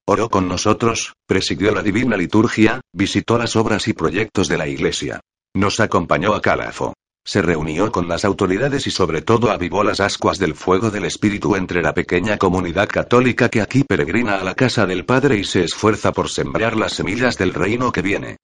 Oró 0.10 0.30
con 0.30 0.48
nosotros, 0.48 1.16
presidió 1.28 1.76
la 1.76 1.84
divina 1.84 2.16
liturgia, 2.16 2.80
visitó 2.94 3.38
las 3.38 3.58
obras 3.58 3.90
y 3.90 3.94
proyectos 3.94 4.48
de 4.48 4.58
la 4.58 4.66
Iglesia. 4.66 5.20
Nos 5.54 5.82
acompañó 5.82 6.34
a 6.34 6.42
Calafo. 6.42 6.94
Se 7.26 7.42
reunió 7.42 7.92
con 7.92 8.08
las 8.08 8.24
autoridades 8.24 8.88
y 8.88 8.92
sobre 8.92 9.22
todo 9.22 9.52
avivó 9.52 9.84
las 9.84 10.00
ascuas 10.00 10.40
del 10.40 10.56
fuego 10.56 10.92
del 10.92 11.04
Espíritu 11.04 11.58
entre 11.58 11.82
la 11.82 11.94
pequeña 11.94 12.38
comunidad 12.38 12.88
católica 12.88 13.50
que 13.50 13.60
aquí 13.60 13.84
peregrina 13.84 14.40
a 14.40 14.46
la 14.46 14.56
casa 14.56 14.86
del 14.86 15.04
Padre 15.04 15.40
y 15.40 15.44
se 15.44 15.66
esfuerza 15.66 16.14
por 16.14 16.30
sembrar 16.30 16.78
las 16.78 16.94
semillas 16.94 17.38
del 17.38 17.54
reino 17.54 17.92
que 17.92 18.02
viene. 18.02 18.38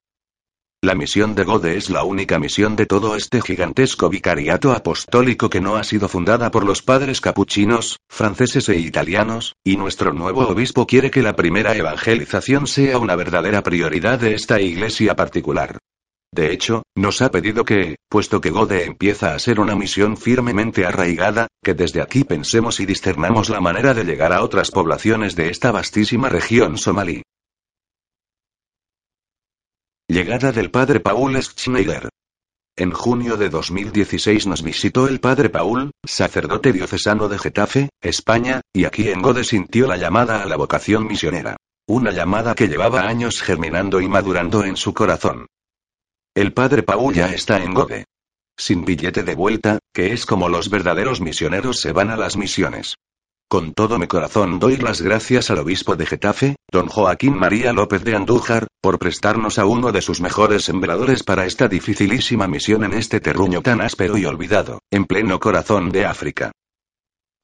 La 0.84 0.94
misión 0.94 1.34
de 1.34 1.44
Gode 1.44 1.78
es 1.78 1.88
la 1.88 2.04
única 2.04 2.38
misión 2.38 2.76
de 2.76 2.84
todo 2.84 3.16
este 3.16 3.40
gigantesco 3.40 4.10
vicariato 4.10 4.70
apostólico 4.70 5.48
que 5.48 5.62
no 5.62 5.76
ha 5.76 5.82
sido 5.82 6.08
fundada 6.08 6.50
por 6.50 6.66
los 6.66 6.82
padres 6.82 7.22
capuchinos, 7.22 8.00
franceses 8.06 8.68
e 8.68 8.78
italianos, 8.78 9.54
y 9.64 9.78
nuestro 9.78 10.12
nuevo 10.12 10.46
obispo 10.46 10.86
quiere 10.86 11.10
que 11.10 11.22
la 11.22 11.36
primera 11.36 11.74
evangelización 11.74 12.66
sea 12.66 12.98
una 12.98 13.16
verdadera 13.16 13.62
prioridad 13.62 14.18
de 14.18 14.34
esta 14.34 14.60
iglesia 14.60 15.16
particular. 15.16 15.78
De 16.30 16.52
hecho, 16.52 16.82
nos 16.94 17.22
ha 17.22 17.30
pedido 17.30 17.64
que, 17.64 17.96
puesto 18.10 18.42
que 18.42 18.50
Gode 18.50 18.84
empieza 18.84 19.34
a 19.34 19.38
ser 19.38 19.60
una 19.60 19.74
misión 19.74 20.18
firmemente 20.18 20.84
arraigada, 20.84 21.46
que 21.62 21.72
desde 21.72 22.02
aquí 22.02 22.24
pensemos 22.24 22.78
y 22.80 22.84
discernamos 22.84 23.48
la 23.48 23.62
manera 23.62 23.94
de 23.94 24.04
llegar 24.04 24.34
a 24.34 24.42
otras 24.42 24.70
poblaciones 24.70 25.34
de 25.34 25.48
esta 25.48 25.72
vastísima 25.72 26.28
región 26.28 26.76
somalí. 26.76 27.22
Llegada 30.14 30.52
del 30.52 30.70
padre 30.70 31.00
Paul 31.00 31.42
Schneider. 31.42 32.08
En 32.76 32.92
junio 32.92 33.36
de 33.36 33.50
2016 33.50 34.46
nos 34.46 34.62
visitó 34.62 35.08
el 35.08 35.18
padre 35.18 35.48
Paul, 35.48 35.90
sacerdote 36.06 36.72
diocesano 36.72 37.28
de 37.28 37.36
Getafe, 37.36 37.88
España, 38.00 38.60
y 38.72 38.84
aquí 38.84 39.08
en 39.08 39.20
Gode 39.20 39.42
sintió 39.42 39.88
la 39.88 39.96
llamada 39.96 40.40
a 40.40 40.46
la 40.46 40.54
vocación 40.54 41.08
misionera. 41.08 41.56
Una 41.88 42.12
llamada 42.12 42.54
que 42.54 42.68
llevaba 42.68 43.08
años 43.08 43.42
germinando 43.42 44.00
y 44.00 44.06
madurando 44.06 44.62
en 44.62 44.76
su 44.76 44.94
corazón. 44.94 45.48
El 46.32 46.52
padre 46.52 46.84
Paul 46.84 47.12
ya 47.12 47.32
está 47.32 47.60
en 47.60 47.74
Gode. 47.74 48.04
Sin 48.56 48.84
billete 48.84 49.24
de 49.24 49.34
vuelta, 49.34 49.80
que 49.92 50.12
es 50.12 50.26
como 50.26 50.48
los 50.48 50.70
verdaderos 50.70 51.20
misioneros 51.20 51.80
se 51.80 51.90
van 51.90 52.10
a 52.10 52.16
las 52.16 52.36
misiones. 52.36 52.94
Con 53.54 53.72
todo 53.72 54.00
mi 54.00 54.08
corazón 54.08 54.58
doy 54.58 54.78
las 54.78 55.00
gracias 55.00 55.48
al 55.48 55.60
obispo 55.60 55.94
de 55.94 56.06
Getafe, 56.06 56.56
don 56.72 56.88
Joaquín 56.88 57.38
María 57.38 57.72
López 57.72 58.02
de 58.02 58.16
Andújar, 58.16 58.66
por 58.82 58.98
prestarnos 58.98 59.60
a 59.60 59.64
uno 59.64 59.92
de 59.92 60.02
sus 60.02 60.20
mejores 60.20 60.64
sembradores 60.64 61.22
para 61.22 61.46
esta 61.46 61.68
dificilísima 61.68 62.48
misión 62.48 62.82
en 62.82 62.94
este 62.94 63.20
terruño 63.20 63.62
tan 63.62 63.80
áspero 63.80 64.18
y 64.18 64.24
olvidado, 64.24 64.80
en 64.90 65.04
pleno 65.04 65.38
corazón 65.38 65.90
de 65.90 66.04
África. 66.04 66.50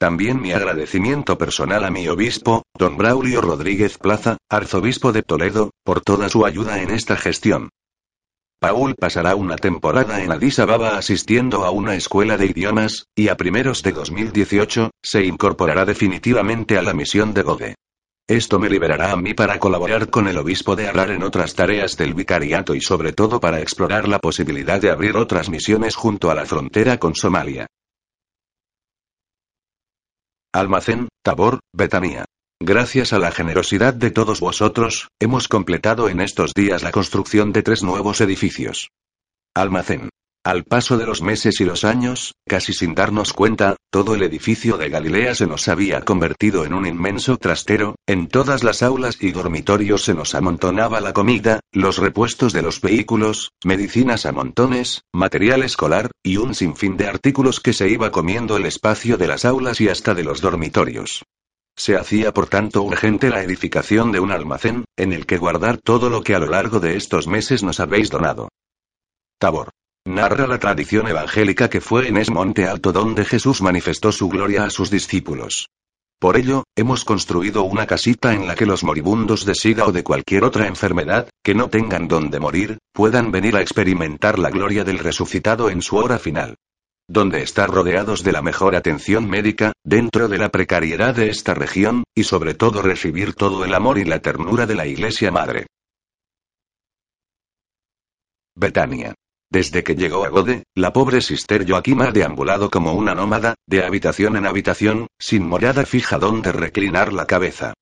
También 0.01 0.41
mi 0.43 0.51
agradecimiento 0.51 1.39
personal 1.39 1.85
a 1.85 1.93
mi 1.93 2.09
obispo, 2.09 2.65
don 2.77 2.97
Braulio 2.97 3.41
Rodríguez 3.41 3.97
Plaza, 3.97 4.37
arzobispo 4.51 5.13
de 5.13 5.23
Toledo, 5.23 5.71
por 5.85 6.01
toda 6.01 6.29
su 6.29 6.45
ayuda 6.45 6.83
en 6.83 6.91
esta 6.91 7.17
gestión. 7.17 7.69
Paul 8.61 8.95
pasará 8.95 9.37
una 9.37 9.57
temporada 9.57 10.23
en 10.23 10.31
Addis 10.31 10.59
Ababa 10.59 10.99
asistiendo 10.99 11.65
a 11.65 11.71
una 11.71 11.95
escuela 11.95 12.37
de 12.37 12.45
idiomas, 12.45 13.07
y 13.15 13.29
a 13.29 13.37
primeros 13.39 13.83
de 13.83 13.93
2018, 13.93 14.91
se 15.03 15.25
incorporará 15.25 15.87
definitivamente 15.87 16.77
a 16.77 16.83
la 16.83 16.93
misión 16.93 17.33
de 17.33 17.43
Gode. 17.43 17.75
Esto 18.29 18.59
me 18.59 18.69
liberará 18.69 19.13
a 19.13 19.17
mí 19.17 19.33
para 19.33 19.59
colaborar 19.59 20.11
con 20.11 20.29
el 20.29 20.37
obispo 20.37 20.77
de 20.77 20.89
Arar 20.89 21.11
en 21.11 21.23
otras 21.23 21.55
tareas 21.55 21.97
del 21.97 22.13
vicariato 22.13 22.75
y 22.75 22.83
sobre 22.83 23.15
todo 23.15 23.41
para 23.41 23.61
explorar 23.61 24.07
la 24.07 24.19
posibilidad 24.19 24.79
de 24.79 24.91
abrir 24.91 25.17
otras 25.17 25.49
misiones 25.49 25.97
junto 25.97 26.31
a 26.31 26.35
la 26.35 26.45
frontera 26.45 26.99
con 26.99 27.15
Somalia. 27.15 27.67
Almacén, 30.53 31.09
Tabor, 31.25 31.61
Betania. 31.73 32.27
Gracias 32.63 33.15
a 33.15 33.19
la 33.19 33.31
generosidad 33.31 33.95
de 33.95 34.11
todos 34.11 34.41
vosotros, 34.41 35.09
hemos 35.19 35.49
completado 35.49 36.11
en 36.11 36.21
estos 36.21 36.53
días 36.53 36.83
la 36.83 36.91
construcción 36.93 37.53
de 37.53 37.63
tres 37.63 37.83
nuevos 37.83 38.21
edificios. 38.21 38.91
Almacén. 39.55 40.11
Al 40.45 40.65
paso 40.65 40.99
de 40.99 41.07
los 41.07 41.23
meses 41.23 41.59
y 41.63 41.65
los 41.65 41.85
años, 41.85 42.35
casi 42.47 42.75
sin 42.75 42.95
darnos 42.95 43.33
cuenta, 43.33 43.77
todo 43.91 44.15
el 44.15 44.23
edificio 44.23 44.77
de 44.77 44.91
Galilea 44.91 45.35
se 45.35 45.47
nos 45.47 45.69
había 45.69 46.03
convertido 46.03 46.67
en 46.67 46.75
un 46.75 46.87
inmenso 46.87 47.39
trastero, 47.39 47.95
en 48.07 48.29
todas 48.29 48.63
las 48.63 48.83
aulas 48.83 49.17
y 49.23 49.33
dormitorios 49.33 50.05
se 50.05 50.13
nos 50.13 50.35
amontonaba 50.35 51.01
la 51.01 51.15
comida, 51.15 51.61
los 51.73 51.97
repuestos 51.97 52.53
de 52.53 52.61
los 52.61 52.83
vehículos, 52.83 53.53
medicinas 53.65 54.27
a 54.27 54.33
montones, 54.33 55.05
material 55.15 55.63
escolar, 55.63 56.11
y 56.23 56.37
un 56.37 56.55
sinfín 56.55 56.99
de 56.99 57.07
artículos 57.07 57.59
que 57.59 57.73
se 57.73 57.89
iba 57.89 58.11
comiendo 58.11 58.59
el 58.59 58.67
espacio 58.67 59.17
de 59.17 59.29
las 59.29 59.47
aulas 59.47 59.81
y 59.81 59.89
hasta 59.89 60.13
de 60.13 60.25
los 60.25 60.43
dormitorios. 60.43 61.23
Se 61.77 61.97
hacía 61.97 62.33
por 62.33 62.47
tanto 62.47 62.83
urgente 62.83 63.31
la 63.31 63.43
edificación 63.43 64.13
de 64.13 64.21
un 64.21 64.33
almacén, 64.33 64.85
en 64.97 65.13
el 65.13 65.27
que 65.27 65.39
guardar 65.39 65.79
todo 65.79 66.11
lo 66.11 66.23
que 66.23 66.35
a 66.35 66.39
lo 66.39 66.47
largo 66.47 66.81
de 66.81 66.97
estos 66.97 67.27
meses 67.27 67.63
nos 67.63 67.81
habéis 67.81 68.11
donado. 68.11 68.49
Tabor. 69.39 69.71
Narra 70.07 70.47
la 70.47 70.59
tradición 70.59 71.09
evangélica 71.09 71.69
que 71.69 71.81
fue 71.81 72.09
en 72.09 72.17
ese 72.17 72.33
monte 72.33 72.67
alto 72.67 72.93
donde 72.93 73.25
Jesús 73.25 73.63
manifestó 73.63 74.13
su 74.13 74.29
gloria 74.29 74.65
a 74.65 74.71
sus 74.71 74.91
discípulos. 74.91 75.69
Por 76.19 76.37
ello, 76.37 76.65
hemos 76.77 77.05
construido 77.05 77.63
una 77.63 77.87
casita 77.87 78.35
en 78.35 78.47
la 78.47 78.55
que 78.55 78.67
los 78.67 78.85
moribundos 78.85 79.45
de 79.45 79.55
SIDA 79.55 79.87
o 79.87 79.93
de 79.93 80.05
cualquier 80.05 80.45
otra 80.45 80.67
enfermedad, 80.67 81.29
que 81.43 81.55
no 81.55 81.69
tengan 81.69 82.09
donde 82.09 82.41
morir, 82.41 82.79
puedan 82.93 83.31
venir 83.31 83.57
a 83.57 83.63
experimentar 83.63 84.39
la 84.39 84.51
gloria 84.51 84.85
del 84.85 84.99
resucitado 84.99 85.71
en 85.71 85.81
su 85.81 85.97
hora 85.97 86.19
final 86.19 86.57
donde 87.11 87.43
estar 87.43 87.69
rodeados 87.69 88.23
de 88.23 88.31
la 88.31 88.41
mejor 88.41 88.77
atención 88.77 89.29
médica, 89.29 89.73
dentro 89.85 90.29
de 90.29 90.39
la 90.39 90.51
precariedad 90.51 91.13
de 91.13 91.29
esta 91.29 91.55
región, 91.55 92.05
y 92.15 92.23
sobre 92.23 92.55
todo 92.55 92.83
recibir 92.83 93.35
todo 93.35 93.65
el 93.65 93.75
amor 93.75 93.99
y 93.99 94.05
la 94.05 94.21
ternura 94.21 94.65
de 94.65 94.77
la 94.77 94.87
Iglesia 94.87 95.33
Madre. 95.33 95.67
Betania. 98.55 99.15
Desde 99.53 99.83
que 99.83 99.97
llegó 99.97 100.25
a 100.25 100.29
Gode, 100.29 100.63
la 100.77 100.93
pobre 100.93 101.21
Sister 101.21 101.69
Joaquima 101.69 102.07
ha 102.07 102.13
deambulado 102.13 102.71
como 102.71 102.93
una 102.93 103.17
nómada, 103.17 103.57
de 103.67 103.85
habitación 103.85 104.37
en 104.37 104.47
habitación, 104.47 105.09
sin 105.19 105.45
morada 105.45 105.85
fija 105.85 106.19
donde 106.19 106.53
reclinar 106.53 107.13
la 107.13 107.27
cabeza. 107.27 107.75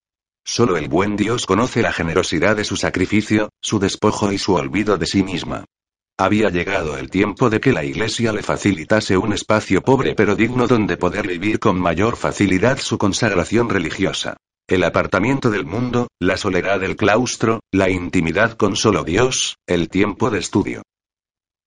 Solo 0.43 0.79
el 0.79 0.89
buen 0.89 1.17
Dios 1.17 1.45
conoce 1.45 1.83
la 1.83 1.93
generosidad 1.93 2.57
de 2.57 2.65
su 2.65 2.77
sacrificio, 2.77 3.51
su 3.61 3.79
despojo 3.79 4.33
y 4.33 4.39
su 4.39 4.55
olvido 4.55 4.97
de 4.97 5.05
sí 5.05 5.23
misma. 5.23 5.67
Había 6.21 6.51
llegado 6.51 6.99
el 6.99 7.11
tiempo 7.11 7.49
de 7.49 7.61
que 7.61 7.73
la 7.73 7.85
Iglesia 7.85 8.33
le 8.33 8.43
facilitase 8.43 9.17
un 9.17 9.33
espacio 9.33 9.83
pobre 9.83 10.17
pero 10.17 10.35
digno 10.35 10.67
donde 10.67 10.97
poder 10.97 11.29
vivir 11.29 11.61
con 11.61 11.81
mayor 11.81 12.17
facilidad 12.17 12.79
su 12.79 12.99
consagración 12.99 13.69
religiosa. 13.69 14.37
El 14.67 14.83
apartamiento 14.83 15.49
del 15.49 15.65
mundo, 15.65 16.09
la 16.19 16.37
soledad 16.37 16.81
del 16.81 16.97
claustro, 16.97 17.61
la 17.71 17.89
intimidad 17.89 18.55
con 18.55 18.75
solo 18.75 19.05
Dios, 19.05 19.59
el 19.69 19.89
tiempo 19.89 20.29
de 20.29 20.41
estudio. 20.41 20.83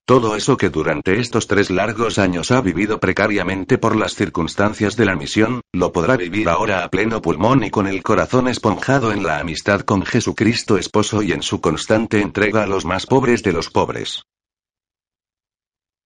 Todo 0.06 0.36
eso 0.36 0.58
que 0.58 0.70
durante 0.70 1.22
estos 1.22 1.48
tres 1.48 1.70
largos 1.70 2.20
años 2.20 2.52
ha 2.52 2.60
vivido 2.60 3.00
precariamente 3.00 3.78
por 3.78 3.96
las 3.96 4.16
circunstancias 4.16 4.98
de 4.98 5.06
la 5.06 5.16
misión, 5.16 5.62
lo 5.72 5.94
podrá 5.94 6.18
vivir 6.18 6.50
ahora 6.50 6.84
a 6.84 6.90
pleno 6.90 7.22
pulmón 7.22 7.64
y 7.64 7.70
con 7.70 7.88
el 7.88 8.04
corazón 8.04 8.50
esponjado 8.50 9.14
en 9.14 9.24
la 9.24 9.40
amistad 9.40 9.80
con 9.80 10.04
Jesucristo 10.04 10.78
esposo 10.78 11.24
y 11.24 11.32
en 11.32 11.42
su 11.42 11.62
constante 11.62 12.20
entrega 12.20 12.64
a 12.64 12.68
los 12.68 12.84
más 12.84 13.06
pobres 13.06 13.44
de 13.44 13.54
los 13.54 13.70
pobres. 13.70 14.24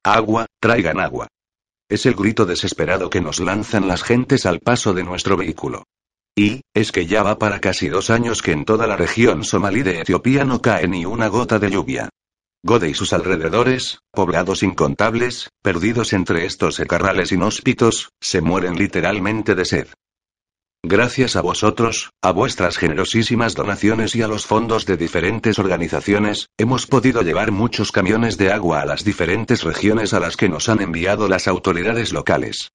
Agua, 0.05 0.45
traigan 0.59 0.99
agua. 0.99 1.27
Es 1.89 2.05
el 2.05 2.13
grito 2.13 2.45
desesperado 2.45 3.09
que 3.09 3.21
nos 3.21 3.39
lanzan 3.39 3.87
las 3.87 4.03
gentes 4.03 4.45
al 4.45 4.59
paso 4.59 4.93
de 4.93 5.03
nuestro 5.03 5.35
vehículo. 5.35 5.85
Y, 6.37 6.61
es 6.75 6.91
que 6.91 7.07
ya 7.07 7.23
va 7.23 7.39
para 7.39 7.59
casi 7.59 7.89
dos 7.89 8.11
años 8.11 8.43
que 8.43 8.51
en 8.51 8.65
toda 8.65 8.85
la 8.85 8.97
región 8.97 9.43
somalí 9.43 9.81
de 9.81 10.01
Etiopía 10.01 10.45
no 10.45 10.61
cae 10.61 10.87
ni 10.87 11.07
una 11.07 11.27
gota 11.27 11.57
de 11.57 11.71
lluvia. 11.71 12.09
Gode 12.61 12.87
y 12.87 12.93
sus 12.93 13.13
alrededores, 13.13 13.97
poblados 14.11 14.61
incontables, 14.61 15.49
perdidos 15.63 16.13
entre 16.13 16.45
estos 16.45 16.75
secarrales 16.75 17.31
inhóspitos, 17.31 18.11
se 18.21 18.41
mueren 18.41 18.75
literalmente 18.75 19.55
de 19.55 19.65
sed. 19.65 19.87
Gracias 20.87 21.35
a 21.35 21.41
vosotros, 21.41 22.11
a 22.21 22.31
vuestras 22.31 22.77
generosísimas 22.77 23.55
donaciones 23.55 24.15
y 24.15 24.21
a 24.21 24.27
los 24.27 24.45
fondos 24.45 24.85
de 24.85 24.97
diferentes 24.97 25.57
organizaciones, 25.57 26.49
hemos 26.59 26.85
podido 26.85 27.23
llevar 27.23 27.51
muchos 27.51 27.91
camiones 27.91 28.37
de 28.37 28.51
agua 28.51 28.81
a 28.81 28.85
las 28.85 29.03
diferentes 29.03 29.63
regiones 29.63 30.13
a 30.13 30.19
las 30.19 30.37
que 30.37 30.47
nos 30.47 30.69
han 30.69 30.83
enviado 30.83 31.27
las 31.27 31.47
autoridades 31.47 32.13
locales. 32.13 32.69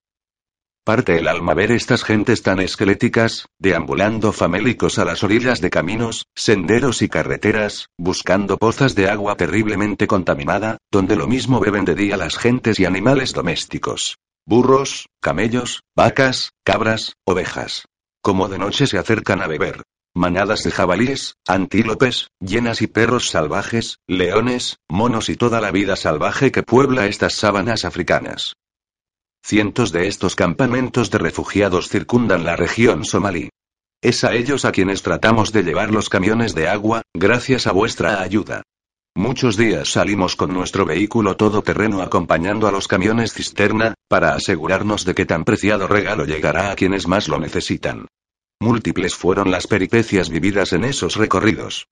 Parte 0.83 1.19
el 1.19 1.29
alma 1.29 1.55
ver 1.55 1.71
estas 1.71 2.03
gentes 2.03 2.43
tan 2.43 2.59
esqueléticas, 2.59 3.47
deambulando 3.61 4.33
famélicos 4.33 4.99
a 4.99 5.05
las 5.05 5.23
orillas 5.23 5.61
de 5.61 5.71
caminos, 5.71 6.27
senderos 6.35 7.03
y 7.03 7.09
carreteras, 7.09 7.91
buscando 7.97 8.59
pozas 8.59 8.97
de 8.97 9.09
agua 9.09 9.37
terriblemente 9.37 10.09
contaminada, 10.09 10.79
donde 10.91 11.15
lo 11.15 11.29
mismo 11.29 11.61
beben 11.61 11.85
de 11.85 11.95
día 11.95 12.17
las 12.17 12.39
gentes 12.39 12.81
y 12.81 12.87
animales 12.87 13.35
domésticos. 13.35 14.17
Burros, 14.45 15.07
camellos, 15.21 15.85
vacas, 15.95 16.51
cabras, 16.65 17.13
ovejas 17.25 17.85
como 18.23 18.49
de 18.49 18.59
noche 18.59 18.87
se 18.87 18.99
acercan 18.99 19.43
a 19.43 19.47
beber. 19.47 19.83
Manadas 20.15 20.65
de 20.65 20.73
jabalíes, 20.73 21.37
antílopes, 21.47 22.29
llenas 22.41 22.83
y 22.83 22.89
perros 22.89 23.29
salvajes, 23.29 23.99
leones, 24.09 24.79
monos 24.89 25.29
y 25.29 25.37
toda 25.37 25.61
la 25.61 25.71
vida 25.71 25.95
salvaje 25.95 26.51
que 26.51 26.63
puebla 26.63 27.07
estas 27.07 27.35
sábanas 27.35 27.85
africanas. 27.85 28.55
Cientos 29.43 29.93
de 29.93 30.09
estos 30.09 30.37
campamentos 30.37 31.11
de 31.11 31.19
refugiados 31.19 31.89
circundan 31.89 32.45
la 32.45 32.57
región 32.57 33.05
somalí. 33.05 33.51
Es 34.03 34.25
a 34.25 34.35
ellos 34.35 34.65
a 34.65 34.73
quienes 34.73 35.03
tratamos 35.03 35.53
de 35.53 35.63
llevar 35.63 35.91
los 35.91 36.09
camiones 36.09 36.55
de 36.55 36.69
agua, 36.69 37.03
gracias 37.15 37.67
a 37.67 37.73
vuestra 37.73 38.21
ayuda. 38.21 38.63
Muchos 39.17 39.57
días 39.57 39.89
salimos 39.89 40.37
con 40.37 40.55
nuestro 40.55 40.87
vehículo 40.87 41.37
todoterreno 41.37 42.01
acompañando 42.01 42.69
a 42.69 42.71
los 42.71 42.87
camiones 42.87 43.35
cisterna, 43.35 43.95
para 44.09 44.35
asegurarnos 44.35 45.05
de 45.05 45.15
que 45.15 45.27
tan 45.27 45.45
preciado 45.45 45.89
regalo 45.89 46.25
llegará 46.25 46.71
a 46.71 46.77
quienes 46.77 47.09
más 47.09 47.27
lo 47.27 47.39
necesitan. 47.39 48.07
Múltiples 48.61 49.15
fueron 49.15 49.51
las 49.51 49.67
peripecias 49.67 50.31
vividas 50.31 50.73
en 50.73 50.85
esos 50.85 51.17
recorridos. 51.17 51.87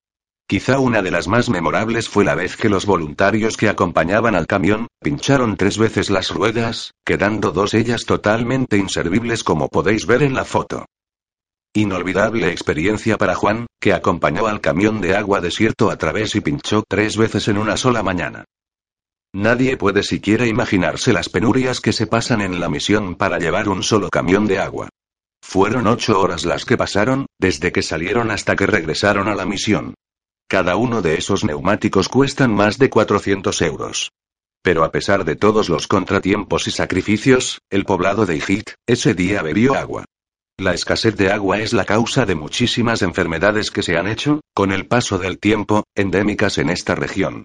Quizá 0.46 0.78
una 0.78 1.02
de 1.02 1.10
las 1.10 1.28
más 1.28 1.50
memorables 1.50 2.08
fue 2.08 2.24
la 2.24 2.34
vez 2.34 2.56
que 2.56 2.68
los 2.68 2.86
voluntarios 2.86 3.56
que 3.56 3.68
acompañaban 3.68 4.34
al 4.34 4.46
camión, 4.46 4.86
pincharon 5.02 5.56
tres 5.56 5.76
veces 5.76 6.10
las 6.10 6.30
ruedas, 6.30 6.92
quedando 7.04 7.50
dos 7.50 7.74
ellas 7.74 8.04
totalmente 8.06 8.78
inservibles 8.78 9.44
como 9.44 9.68
podéis 9.68 10.06
ver 10.06 10.22
en 10.22 10.34
la 10.34 10.44
foto. 10.44 10.86
Inolvidable 11.74 12.48
experiencia 12.48 13.18
para 13.18 13.34
Juan, 13.34 13.66
que 13.80 13.92
acompañó 13.92 14.46
al 14.46 14.60
camión 14.60 15.00
de 15.00 15.16
agua 15.16 15.40
desierto 15.40 15.90
a 15.90 15.96
través 15.96 16.34
y 16.34 16.40
pinchó 16.40 16.82
tres 16.88 17.16
veces 17.16 17.46
en 17.48 17.58
una 17.58 17.76
sola 17.76 18.02
mañana. 18.02 18.44
Nadie 19.34 19.76
puede 19.76 20.02
siquiera 20.02 20.46
imaginarse 20.46 21.12
las 21.12 21.28
penurias 21.28 21.80
que 21.80 21.92
se 21.92 22.06
pasan 22.06 22.40
en 22.40 22.58
la 22.58 22.70
misión 22.70 23.14
para 23.14 23.38
llevar 23.38 23.68
un 23.68 23.82
solo 23.82 24.08
camión 24.08 24.46
de 24.46 24.58
agua. 24.58 24.88
Fueron 25.42 25.86
ocho 25.86 26.18
horas 26.18 26.46
las 26.46 26.64
que 26.64 26.78
pasaron, 26.78 27.26
desde 27.38 27.70
que 27.70 27.82
salieron 27.82 28.30
hasta 28.30 28.56
que 28.56 28.66
regresaron 28.66 29.28
a 29.28 29.34
la 29.34 29.44
misión. 29.44 29.94
Cada 30.48 30.76
uno 30.76 31.02
de 31.02 31.16
esos 31.16 31.44
neumáticos 31.44 32.08
cuestan 32.08 32.54
más 32.54 32.78
de 32.78 32.88
400 32.88 33.60
euros. 33.62 34.10
Pero 34.62 34.82
a 34.82 34.90
pesar 34.90 35.24
de 35.24 35.36
todos 35.36 35.68
los 35.68 35.86
contratiempos 35.86 36.66
y 36.66 36.70
sacrificios, 36.70 37.60
el 37.70 37.84
poblado 37.84 38.24
de 38.24 38.36
Ijit, 38.36 38.70
ese 38.86 39.12
día 39.12 39.42
bebió 39.42 39.74
agua. 39.74 40.06
La 40.60 40.74
escasez 40.74 41.14
de 41.14 41.30
agua 41.30 41.60
es 41.60 41.72
la 41.72 41.84
causa 41.84 42.26
de 42.26 42.34
muchísimas 42.34 43.02
enfermedades 43.02 43.70
que 43.70 43.84
se 43.84 43.96
han 43.96 44.08
hecho, 44.08 44.40
con 44.52 44.72
el 44.72 44.88
paso 44.88 45.16
del 45.16 45.38
tiempo, 45.38 45.84
endémicas 45.94 46.58
en 46.58 46.68
esta 46.68 46.96
región. 46.96 47.44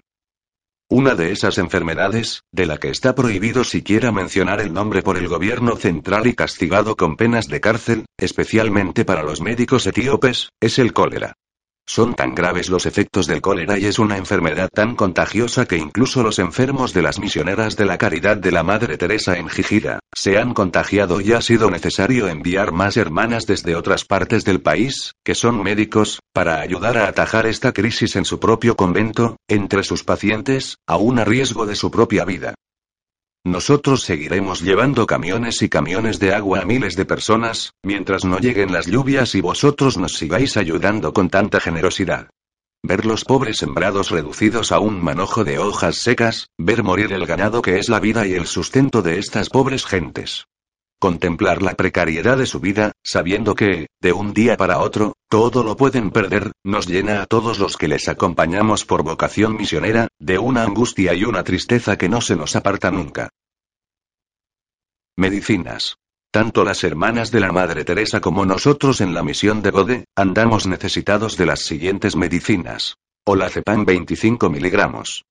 Una 0.90 1.14
de 1.14 1.30
esas 1.30 1.58
enfermedades, 1.58 2.42
de 2.50 2.66
la 2.66 2.78
que 2.78 2.88
está 2.88 3.14
prohibido 3.14 3.62
siquiera 3.62 4.10
mencionar 4.10 4.60
el 4.60 4.72
nombre 4.72 5.02
por 5.02 5.16
el 5.16 5.28
gobierno 5.28 5.76
central 5.76 6.26
y 6.26 6.34
castigado 6.34 6.96
con 6.96 7.16
penas 7.16 7.46
de 7.46 7.60
cárcel, 7.60 8.04
especialmente 8.18 9.04
para 9.04 9.22
los 9.22 9.40
médicos 9.40 9.86
etíopes, 9.86 10.48
es 10.60 10.80
el 10.80 10.92
cólera. 10.92 11.34
Son 11.86 12.14
tan 12.14 12.34
graves 12.34 12.70
los 12.70 12.86
efectos 12.86 13.26
del 13.26 13.42
cólera 13.42 13.78
y 13.78 13.84
es 13.84 13.98
una 13.98 14.16
enfermedad 14.16 14.70
tan 14.72 14.96
contagiosa 14.96 15.66
que 15.66 15.76
incluso 15.76 16.22
los 16.22 16.38
enfermos 16.38 16.94
de 16.94 17.02
las 17.02 17.18
misioneras 17.18 17.76
de 17.76 17.84
la 17.84 17.98
caridad 17.98 18.38
de 18.38 18.52
la 18.52 18.62
Madre 18.62 18.96
Teresa 18.96 19.36
en 19.36 19.48
Jijira, 19.48 20.00
se 20.14 20.38
han 20.38 20.54
contagiado 20.54 21.20
y 21.20 21.32
ha 21.32 21.42
sido 21.42 21.70
necesario 21.70 22.28
enviar 22.28 22.72
más 22.72 22.96
hermanas 22.96 23.46
desde 23.46 23.76
otras 23.76 24.04
partes 24.06 24.44
del 24.44 24.62
país, 24.62 25.12
que 25.22 25.34
son 25.34 25.62
médicos, 25.62 26.20
para 26.32 26.60
ayudar 26.60 26.96
a 26.96 27.06
atajar 27.06 27.46
esta 27.46 27.72
crisis 27.72 28.16
en 28.16 28.24
su 28.24 28.40
propio 28.40 28.76
convento, 28.76 29.36
entre 29.46 29.82
sus 29.82 30.04
pacientes, 30.04 30.78
aún 30.86 31.18
a 31.18 31.24
riesgo 31.24 31.66
de 31.66 31.76
su 31.76 31.90
propia 31.90 32.24
vida. 32.24 32.54
Nosotros 33.46 34.02
seguiremos 34.02 34.62
llevando 34.62 35.06
camiones 35.06 35.60
y 35.60 35.68
camiones 35.68 36.18
de 36.18 36.34
agua 36.34 36.60
a 36.60 36.64
miles 36.64 36.96
de 36.96 37.04
personas, 37.04 37.74
mientras 37.82 38.24
no 38.24 38.38
lleguen 38.38 38.72
las 38.72 38.86
lluvias 38.86 39.34
y 39.34 39.42
vosotros 39.42 39.98
nos 39.98 40.16
sigáis 40.16 40.56
ayudando 40.56 41.12
con 41.12 41.28
tanta 41.28 41.60
generosidad. 41.60 42.30
Ver 42.82 43.04
los 43.04 43.26
pobres 43.26 43.58
sembrados 43.58 44.10
reducidos 44.10 44.72
a 44.72 44.78
un 44.78 45.02
manojo 45.02 45.44
de 45.44 45.58
hojas 45.58 45.96
secas, 45.96 46.48
ver 46.56 46.82
morir 46.82 47.12
el 47.12 47.26
ganado 47.26 47.60
que 47.60 47.78
es 47.78 47.90
la 47.90 48.00
vida 48.00 48.26
y 48.26 48.32
el 48.32 48.46
sustento 48.46 49.02
de 49.02 49.18
estas 49.18 49.50
pobres 49.50 49.84
gentes. 49.84 50.46
Contemplar 51.04 51.60
la 51.60 51.74
precariedad 51.74 52.38
de 52.38 52.46
su 52.46 52.60
vida, 52.60 52.92
sabiendo 53.02 53.54
que, 53.54 53.88
de 54.00 54.14
un 54.14 54.32
día 54.32 54.56
para 54.56 54.78
otro, 54.78 55.12
todo 55.28 55.62
lo 55.62 55.76
pueden 55.76 56.10
perder, 56.10 56.52
nos 56.64 56.86
llena 56.86 57.20
a 57.20 57.26
todos 57.26 57.58
los 57.58 57.76
que 57.76 57.88
les 57.88 58.08
acompañamos 58.08 58.86
por 58.86 59.02
vocación 59.02 59.54
misionera, 59.54 60.08
de 60.18 60.38
una 60.38 60.62
angustia 60.62 61.12
y 61.12 61.24
una 61.24 61.44
tristeza 61.44 61.98
que 61.98 62.08
no 62.08 62.22
se 62.22 62.36
nos 62.36 62.56
aparta 62.56 62.90
nunca. 62.90 63.28
Medicinas. 65.14 65.96
Tanto 66.30 66.64
las 66.64 66.82
hermanas 66.84 67.30
de 67.30 67.40
la 67.40 67.52
Madre 67.52 67.84
Teresa 67.84 68.22
como 68.22 68.46
nosotros 68.46 69.02
en 69.02 69.12
la 69.12 69.22
misión 69.22 69.60
de 69.60 69.72
Bode, 69.72 70.04
andamos 70.16 70.66
necesitados 70.66 71.36
de 71.36 71.44
las 71.44 71.60
siguientes 71.60 72.16
medicinas. 72.16 72.96
Olacepan 73.26 73.84
25 73.84 74.48
miligramos. 74.48 75.26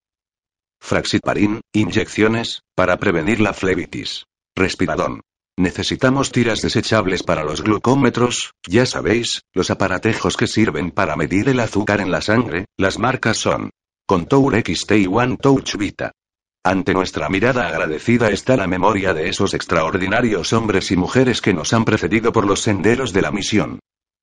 Fraxiparin, 0.79 1.62
inyecciones, 1.73 2.62
para 2.75 2.97
prevenir 2.97 3.39
la 3.39 3.53
flebitis. 3.53 4.27
Respiradón. 4.55 5.21
Necesitamos 5.57 6.31
tiras 6.31 6.61
desechables 6.61 7.21
para 7.21 7.43
los 7.43 7.61
glucómetros, 7.61 8.53
ya 8.67 8.87
sabéis, 8.87 9.41
los 9.53 9.69
aparatejos 9.69 10.35
que 10.35 10.47
sirven 10.47 10.89
para 10.89 11.15
medir 11.15 11.47
el 11.47 11.59
azúcar 11.59 12.01
en 12.01 12.09
la 12.09 12.21
sangre, 12.21 12.65
las 12.75 12.97
marcas 12.97 13.37
son 13.37 13.69
Contour 14.07 14.55
XT 14.55 14.91
y 14.93 15.07
One 15.07 15.37
Touch 15.37 15.75
Vita. 15.75 16.11
Ante 16.65 16.93
nuestra 16.93 17.29
mirada 17.29 17.67
agradecida 17.67 18.31
está 18.31 18.57
la 18.57 18.67
memoria 18.67 19.13
de 19.13 19.29
esos 19.29 19.53
extraordinarios 19.53 20.53
hombres 20.53 20.89
y 20.91 20.97
mujeres 20.97 21.39
que 21.39 21.53
nos 21.53 21.71
han 21.73 21.85
precedido 21.85 22.31
por 22.31 22.47
los 22.47 22.61
senderos 22.61 23.13
de 23.13 23.21
la 23.21 23.31
misión. 23.31 23.79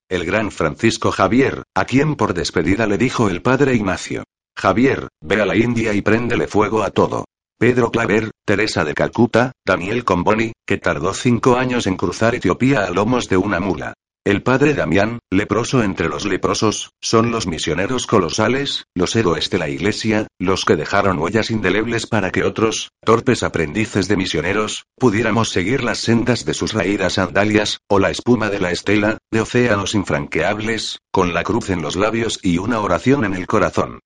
El 0.09 0.25
gran 0.25 0.51
Francisco 0.51 1.13
Javier, 1.13 1.63
a 1.77 1.85
quien 1.85 2.17
por 2.17 2.35
despedida 2.35 2.89
le 2.89 2.99
dijo 2.99 3.29
el 3.29 3.41
padre 3.41 3.77
Ignacio. 3.77 4.25
Javier, 4.57 5.07
ve 5.23 5.41
a 5.41 5.47
la 5.47 5.55
India 5.55 5.93
y 5.93 6.03
préndele 6.03 6.49
fuego 6.49 6.83
a 6.83 6.91
todo. 6.91 7.25
Pedro 7.61 7.91
Claver, 7.91 8.31
Teresa 8.47 8.87
de 8.87 8.95
Calcuta, 8.95 9.53
Daniel 9.67 10.03
Comboni, 10.03 10.53
que 10.67 10.79
tardó 10.79 11.13
cinco 11.13 11.59
años 11.59 11.87
en 11.87 11.99
cruzar 11.99 12.35
Etiopía 12.35 12.87
a 12.87 12.91
lomos 12.91 13.29
de 13.29 13.37
una 13.37 13.61
mula. 13.61 13.93
El 14.25 14.43
padre 14.43 14.73
Damián, 14.73 15.19
leproso 15.31 15.83
entre 15.83 16.09
los 16.09 16.25
leprosos, 16.25 16.93
son 17.03 17.31
los 17.31 17.47
misioneros 17.47 18.07
colosales, 18.07 18.85
los 18.95 19.15
héroes 19.15 19.51
de 19.51 19.59
la 19.59 19.69
iglesia, 19.69 20.27
los 20.39 20.65
que 20.65 20.77
dejaron 20.77 21.19
huellas 21.19 21.51
indelebles 21.51 22.07
para 22.07 22.31
que 22.31 22.45
otros, 22.45 22.93
torpes 23.05 23.43
aprendices 23.43 24.09
de 24.09 24.17
misioneros, 24.17 24.85
pudiéramos 24.99 25.51
seguir 25.51 25.85
las 25.85 25.99
sendas 25.99 26.47
de 26.47 26.55
sus 26.55 26.73
raídas 26.73 27.15
sandalias, 27.15 27.81
o 27.91 27.99
la 27.99 28.09
espuma 28.09 28.49
de 28.49 28.61
la 28.61 28.71
estela, 28.71 29.19
de 29.31 29.43
océanos 29.43 29.95
infranqueables, 29.95 31.01
con 31.13 31.35
la 31.35 31.43
cruz 31.43 31.69
en 31.69 31.83
los 31.83 31.97
labios 31.97 32.39
y 32.43 32.57
una 32.57 32.81
oración 32.81 33.27
en 33.27 33.35
el 33.35 33.47
corazón. 33.47 34.01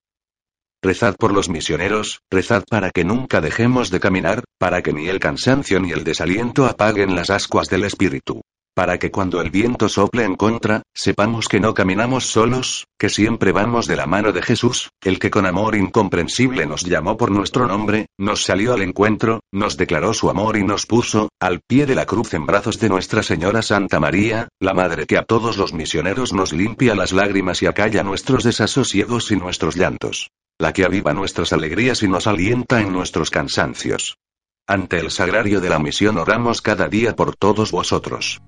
Rezad 0.85 1.17
por 1.17 1.33
los 1.33 1.49
misioneros, 1.49 2.21
rezad 2.31 2.63
para 2.69 2.91
que 2.91 3.05
nunca 3.05 3.41
dejemos 3.41 3.91
de 3.91 4.01
caminar, 4.01 4.45
para 4.59 4.83
que 4.83 4.93
ni 4.93 5.09
el 5.09 5.19
cansancio 5.19 5.81
ni 5.81 5.93
el 5.93 6.05
desaliento 6.05 6.67
apaguen 6.67 7.17
las 7.17 7.31
ascuas 7.31 7.69
del 7.69 7.85
espíritu. 7.85 8.43
Para 8.75 8.99
que 8.99 9.11
cuando 9.11 9.41
el 9.41 9.51
viento 9.51 9.89
sople 9.89 10.25
en 10.25 10.35
contra, 10.35 10.83
sepamos 10.93 11.49
que 11.49 11.59
no 11.59 11.73
caminamos 11.73 12.27
solos, 12.27 12.85
que 12.99 13.09
siempre 13.09 13.51
vamos 13.51 13.87
de 13.87 13.97
la 13.97 14.05
mano 14.05 14.31
de 14.31 14.43
Jesús, 14.43 14.91
el 15.01 15.19
que 15.19 15.31
con 15.31 15.47
amor 15.47 15.75
incomprensible 15.75 16.67
nos 16.67 16.83
llamó 16.83 17.17
por 17.17 17.31
nuestro 17.31 17.67
nombre, 17.67 18.09
nos 18.19 18.43
salió 18.43 18.75
al 18.75 18.83
encuentro, 18.83 19.41
nos 19.55 19.79
declaró 19.79 20.13
su 20.13 20.29
amor 20.29 20.59
y 20.59 20.65
nos 20.65 20.85
puso, 20.85 21.31
al 21.41 21.61
pie 21.67 21.87
de 21.87 21.95
la 21.95 22.05
cruz 22.05 22.35
en 22.35 22.45
brazos 22.45 22.79
de 22.79 22.91
Nuestra 22.91 23.23
Señora 23.23 23.63
Santa 23.63 24.01
María, 24.01 24.49
la 24.61 24.75
Madre 24.75 25.07
que 25.07 25.17
a 25.17 25.23
todos 25.23 25.57
los 25.57 25.73
misioneros 25.73 26.35
nos 26.35 26.53
limpia 26.53 26.95
las 26.95 27.13
lágrimas 27.13 27.63
y 27.63 27.67
acalla 27.69 28.03
nuestros 28.03 28.45
desasosiegos 28.45 29.31
y 29.31 29.37
nuestros 29.37 29.77
llantos 29.77 30.29
la 30.59 30.73
que 30.73 30.85
aviva 30.85 31.13
nuestras 31.13 31.53
alegrías 31.53 32.03
y 32.03 32.09
nos 32.09 32.27
alienta 32.27 32.81
en 32.81 32.93
nuestros 32.93 33.31
cansancios. 33.31 34.19
Ante 34.67 34.99
el 34.99 35.11
sagrario 35.11 35.61
de 35.61 35.69
la 35.69 35.79
misión 35.79 36.17
oramos 36.17 36.63
cada 36.63 36.89
día 36.89 37.15
por 37.15 37.37
todos 37.37 37.71
vosotros. 37.71 38.41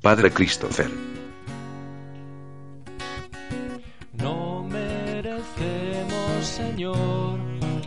Padre 0.00 0.30
Christopher. 0.30 0.90
No 4.12 4.62
merecemos, 4.64 6.46
Señor, 6.46 7.40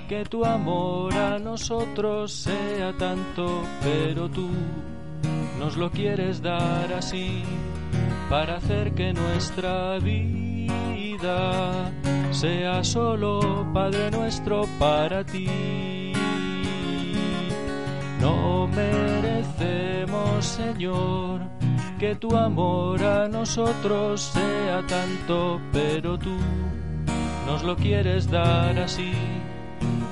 que 0.08 0.26
tu 0.26 0.46
amor 0.46 1.14
a 1.14 1.40
nosotros 1.40 2.34
sea 2.34 2.96
tanto, 2.98 3.64
pero 3.82 4.30
tú 4.30 4.50
nos 5.58 5.76
lo 5.78 5.90
quieres 5.92 6.42
dar 6.42 6.94
así, 6.94 7.44
para 8.30 8.58
hacer 8.58 8.94
que 8.94 9.12
nuestra 9.14 9.98
vida 10.00 11.92
sea 12.32 12.84
solo 12.84 13.66
Padre 13.74 14.12
nuestro 14.12 14.66
para 14.78 15.24
ti. 15.24 16.14
No 18.20 18.68
merecemos, 18.68 20.46
Señor, 20.46 21.42
que 22.00 22.16
tu 22.16 22.36
amor 22.36 23.04
a 23.04 23.28
nosotros 23.28 24.22
sea 24.22 24.86
tanto, 24.88 25.60
pero 25.72 26.18
tú 26.18 26.36
nos 27.46 27.64
lo 27.64 27.76
quieres 27.76 28.30
dar 28.30 28.78
así, 28.80 29.12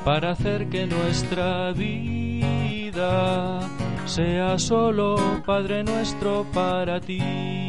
para 0.03 0.31
hacer 0.31 0.69
que 0.69 0.87
nuestra 0.87 1.71
vida 1.73 3.59
sea 4.05 4.57
solo 4.57 5.17
Padre 5.45 5.83
nuestro 5.83 6.45
para 6.53 6.99
ti. 6.99 7.66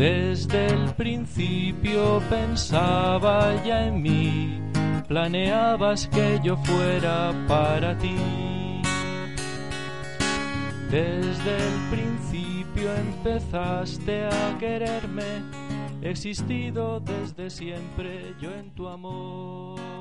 Desde 0.00 0.68
el 0.68 0.94
principio 0.94 2.22
pensaba 2.30 3.62
ya 3.66 3.86
en 3.86 4.00
mí, 4.00 4.58
planeabas 5.06 6.06
que 6.06 6.40
yo 6.42 6.56
fuera 6.56 7.34
para 7.46 7.98
ti. 7.98 8.16
Desde 10.90 11.54
el 11.54 11.90
principio 11.90 12.94
empezaste 12.94 14.24
a 14.24 14.56
quererme 14.58 15.42
existido 16.00 17.00
desde 17.00 17.50
siempre 17.50 18.34
yo 18.40 18.54
en 18.54 18.70
tu 18.70 18.88
amor. 18.88 19.99